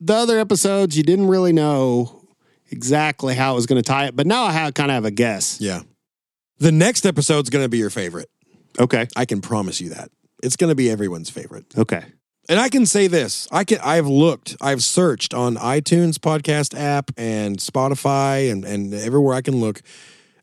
[0.00, 2.26] The other episodes, you didn't really know
[2.70, 5.04] exactly how it was going to tie it, but now I have, kind of have
[5.04, 5.60] a guess.
[5.60, 5.82] Yeah.
[6.58, 8.30] The next episode's going to be your favorite.
[8.78, 10.10] Okay, I can promise you that.
[10.42, 11.66] It's going to be everyone's favorite.
[11.76, 12.04] okay.
[12.46, 13.78] And I can say this: I can.
[13.82, 14.54] I've looked.
[14.60, 19.80] I've searched on iTunes podcast app and Spotify and and everywhere I can look.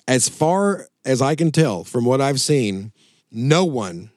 [0.07, 2.91] As far as I can tell from what I've seen,
[3.31, 4.11] no one,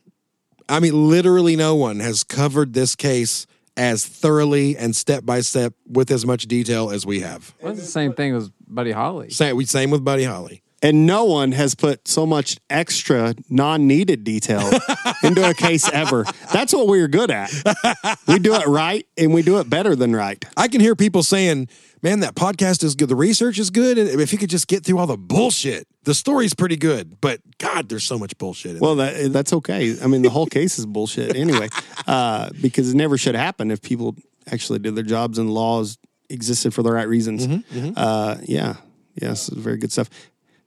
[0.69, 3.47] I mean, literally no one has covered this case
[3.77, 7.55] as thoroughly and step by step with as much detail as we have.
[7.61, 9.31] Well, That's the same thing as Buddy Holly.
[9.31, 10.63] Same, we same with Buddy Holly.
[10.85, 14.71] And no one has put so much extra non-needed detail
[15.23, 16.25] into a case ever.
[16.53, 17.51] That's what we're good at.
[18.29, 20.45] We do it right, and we do it better than right.
[20.59, 21.69] I can hear people saying,
[22.03, 23.09] "Man, that podcast is good.
[23.09, 26.13] The research is good, and if you could just get through all the bullshit, the
[26.13, 28.73] story's pretty good." But God, there's so much bullshit.
[28.73, 29.97] In Well, that, that's okay.
[30.03, 31.69] I mean, the whole case is bullshit anyway,
[32.07, 34.17] uh, because it never should happen if people
[34.53, 35.97] actually did their jobs and laws
[36.29, 37.47] existed for the right reasons.
[37.97, 38.75] Uh, yeah,
[39.15, 40.11] yes, very good stuff.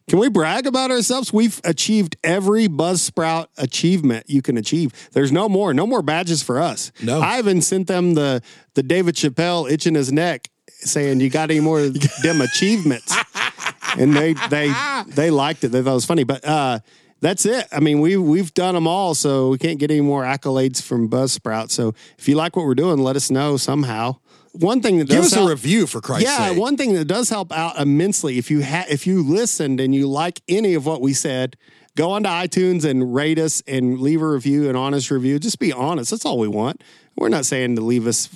[0.08, 1.34] Can we brag about ourselves?
[1.34, 4.94] We've achieved every Buzzsprout achievement you can achieve.
[5.12, 6.94] There's no more, no more badges for us.
[7.04, 7.20] No.
[7.20, 8.42] I even sent them the
[8.76, 13.14] the David Chappelle itching his neck, saying, "You got any more them achievements?"
[13.98, 14.74] and they they
[15.08, 15.70] they liked it.
[15.70, 16.80] They thought it was funny, but uh,
[17.20, 17.68] that's it.
[17.74, 21.10] I mean, we we've done them all, so we can't get any more accolades from
[21.10, 21.70] Buzzsprout.
[21.70, 24.16] So if you like what we're doing, let us know somehow.
[24.60, 26.58] One thing that Give does us a review for Christ's yeah, sake.
[26.58, 30.08] one thing that does help out immensely if you ha- if you listened and you
[30.08, 31.56] like any of what we said,
[31.96, 35.40] go onto iTunes and rate us and leave a review, an honest review.
[35.40, 36.12] Just be honest.
[36.12, 36.84] That's all we want.
[37.16, 38.30] We're not saying to leave us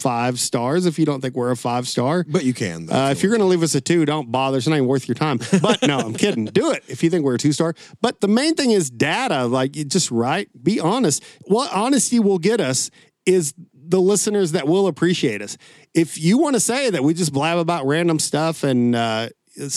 [0.00, 2.24] five stars if you don't think we're a five star.
[2.28, 2.86] but you can.
[2.86, 4.58] though, Uh, if you're going to leave us a two, don't bother.
[4.58, 5.38] It's not even worth your time.
[5.62, 6.46] But no, I'm kidding.
[6.46, 7.74] Do it if you think we're a two star.
[8.00, 9.44] But the main thing is data.
[9.46, 10.48] Like, you just right.
[10.62, 11.22] Be honest.
[11.42, 12.90] What honesty will get us
[13.26, 13.54] is
[13.84, 15.56] the listeners that will appreciate us.
[15.94, 19.28] If you want to say that we just blab about random stuff and uh,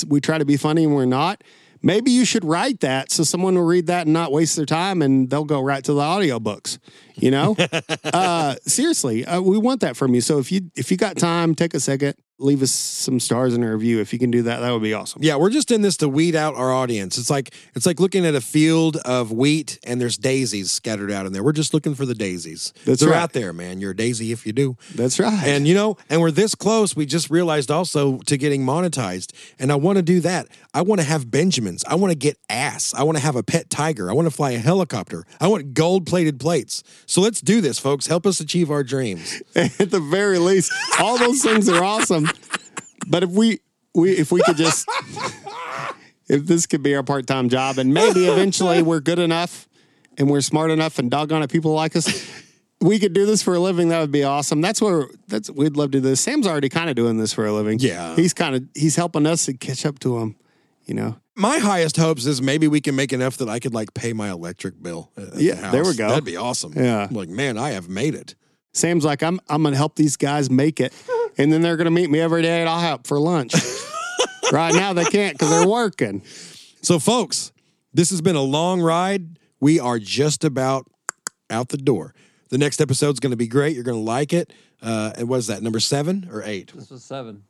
[0.08, 1.44] we try to be funny and we're not,
[1.82, 5.02] maybe you should write that so someone will read that and not waste their time
[5.02, 6.80] and they'll go right to the audiobooks.
[7.16, 7.56] You know,
[8.04, 10.22] uh, seriously, uh, we want that from you.
[10.22, 13.64] So if you if you got time, take a second, leave us some stars in
[13.64, 14.02] a review.
[14.02, 15.24] If you can do that, that would be awesome.
[15.24, 17.18] Yeah, we're just in this to weed out our audience.
[17.18, 21.26] It's like it's like looking at a field of wheat and there's daisies scattered out
[21.26, 21.44] in there.
[21.44, 22.74] We're just looking for the daisies.
[22.86, 23.22] That's They're right.
[23.22, 23.80] out there, man.
[23.80, 24.78] You're a daisy if you do.
[24.96, 25.44] That's right.
[25.46, 26.96] And you know, and we're this close.
[26.96, 29.32] We just realized also to getting monetized.
[29.58, 30.48] And I want to do that.
[30.74, 31.86] I want to have Benjamins.
[31.86, 32.94] I want to get ass.
[32.94, 34.10] I want to have a pet tiger.
[34.10, 35.26] I want to fly a helicopter.
[35.40, 36.84] I want gold plated plates.
[37.06, 38.08] So let's do this, folks.
[38.08, 39.42] Help us achieve our dreams.
[39.56, 42.25] at the very least, all those things are awesome.
[43.08, 43.60] But if we
[43.94, 44.90] we if we could just
[46.28, 49.68] if this could be our part time job and maybe eventually we're good enough
[50.18, 52.28] and we're smart enough and doggone it, people like us.
[52.82, 53.90] We could do this for a living.
[53.90, 54.60] That would be awesome.
[54.62, 56.20] That's where that's we'd love to do this.
[56.20, 57.80] Sam's already kind of doing this for a living.
[57.80, 58.16] Yeah.
[58.16, 60.36] he's kind of he's helping us to catch up to him.
[60.86, 63.94] You know, My highest hopes is maybe we can make enough that I could like
[63.94, 65.10] pay my electric bill.
[65.18, 66.10] Uh, at the Yeah, there we go.
[66.10, 66.74] That'd be awesome.
[66.76, 67.08] Yeah.
[67.10, 68.36] I'm like, man, I have made it.
[68.74, 70.94] Sam's like, I'm I'm gonna help these guys make it,
[71.38, 73.54] and then they're gonna meet me every day at IHOP for lunch.
[74.52, 76.24] right now they can't because they're working.
[76.82, 77.52] So, folks,
[77.94, 79.40] this has been a long ride.
[79.60, 80.86] We are just about
[81.50, 82.14] out the door.
[82.50, 83.74] The next episode's going to be great.
[83.74, 84.54] You're going to like it.
[84.82, 86.72] Uh, and what is that, number seven or eight?
[86.76, 87.44] This was seven.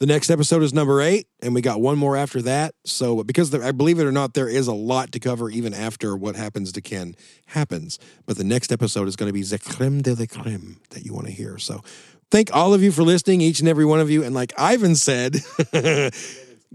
[0.00, 2.74] The next episode is number eight, and we got one more after that.
[2.84, 5.72] So, because there, I believe it or not, there is a lot to cover even
[5.72, 7.14] after what happens to Ken
[7.46, 8.00] happens.
[8.26, 11.14] But the next episode is going to be the creme de la creme that you
[11.14, 11.58] want to hear.
[11.58, 11.82] So,
[12.30, 14.24] thank all of you for listening, each and every one of you.
[14.24, 15.36] And like Ivan said,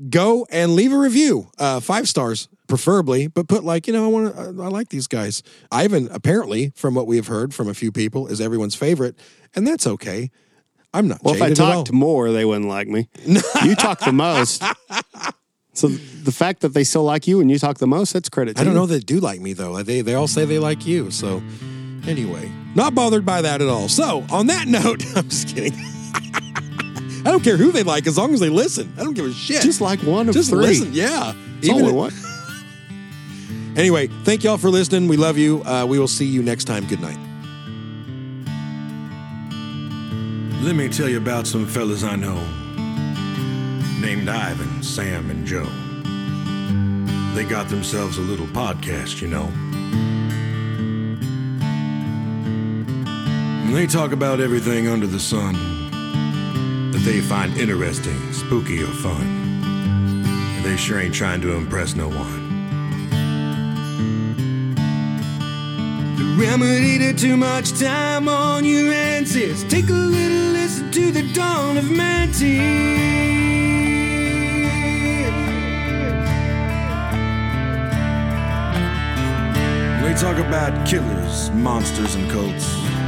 [0.10, 4.08] go and leave a review, uh, five stars preferably, but put like you know I
[4.08, 5.44] want to I, I like these guys.
[5.72, 9.18] Ivan apparently, from what we have heard from a few people, is everyone's favorite,
[9.56, 10.32] and that's okay.
[10.94, 11.24] I'm not.
[11.24, 11.84] Well, if I jaded at all.
[11.84, 13.08] talked more, they wouldn't like me.
[13.64, 14.64] you talk the most.
[15.74, 18.56] So the fact that they still like you and you talk the most, that's credit
[18.56, 18.80] to I don't you.
[18.80, 19.82] know they do like me though.
[19.82, 21.12] They they all say they like you.
[21.12, 21.42] So
[22.08, 23.90] anyway, not bothered by that at all.
[23.90, 25.74] So on that note, I'm just kidding.
[27.26, 28.94] I don't care who they like as long as they listen.
[28.98, 29.62] I don't give a shit.
[29.62, 30.34] Just like one of them.
[30.34, 30.62] just three.
[30.62, 30.94] listen.
[30.94, 31.34] Yeah.
[31.60, 32.14] That's all we want.
[33.78, 35.08] Anyway, thank y'all for listening.
[35.08, 35.64] We love you.
[35.64, 36.86] Uh, we will see you next time.
[36.88, 37.18] Good night.
[40.64, 42.36] Let me tell you about some fellas I know
[44.02, 45.68] named Ivan, Sam, and Joe.
[47.36, 49.50] They got themselves a little podcast, you know.
[53.72, 55.54] They talk about everything under the sun
[56.92, 59.22] that they find interesting, spooky, or fun.
[59.22, 62.50] And they sure ain't trying to impress no one.
[66.18, 69.64] The remedy to too much time on your answers.
[69.64, 72.42] Take a little listen to the dawn of Mantis.
[80.04, 82.99] They talk about killers, monsters, and cults.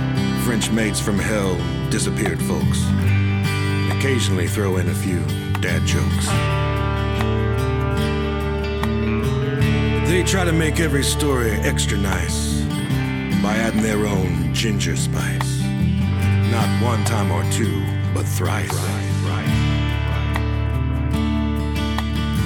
[0.43, 1.55] French maids from hell,
[1.91, 2.83] disappeared folks.
[3.91, 5.19] Occasionally throw in a few
[5.61, 6.25] dad jokes.
[10.09, 12.61] They try to make every story extra nice
[13.43, 15.61] by adding their own ginger spice.
[16.51, 18.69] Not one time or two, but thrice.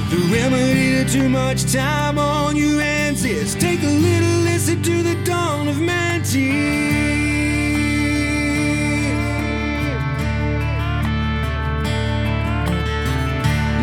[0.09, 3.55] The remedy to too much time on your answers.
[3.55, 7.34] Take a little listen to the dawn of Mantis.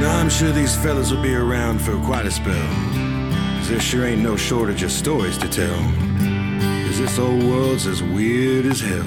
[0.02, 2.68] Now I'm sure these fellas will be around for quite a spell.
[3.58, 5.78] Cause there sure ain't no shortage of stories to tell.
[6.86, 9.06] Cause this old world's as weird as hell.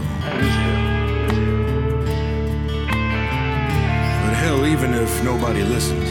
[4.24, 6.08] But hell, even if nobody listened,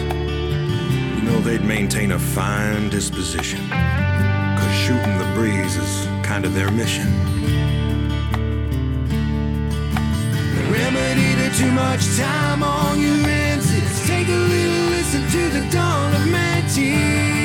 [1.17, 3.67] you know they'd maintain a fine disposition.
[3.71, 7.11] Cause shooting the breeze is kind of their mission.
[10.55, 13.84] The remedy to too much time on your answers.
[14.15, 17.43] Take a little listen to the dawn of magic.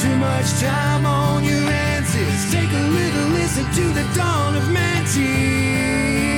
[0.00, 4.68] too much time on your hands is take a little listen to the dawn of
[4.72, 6.31] magic.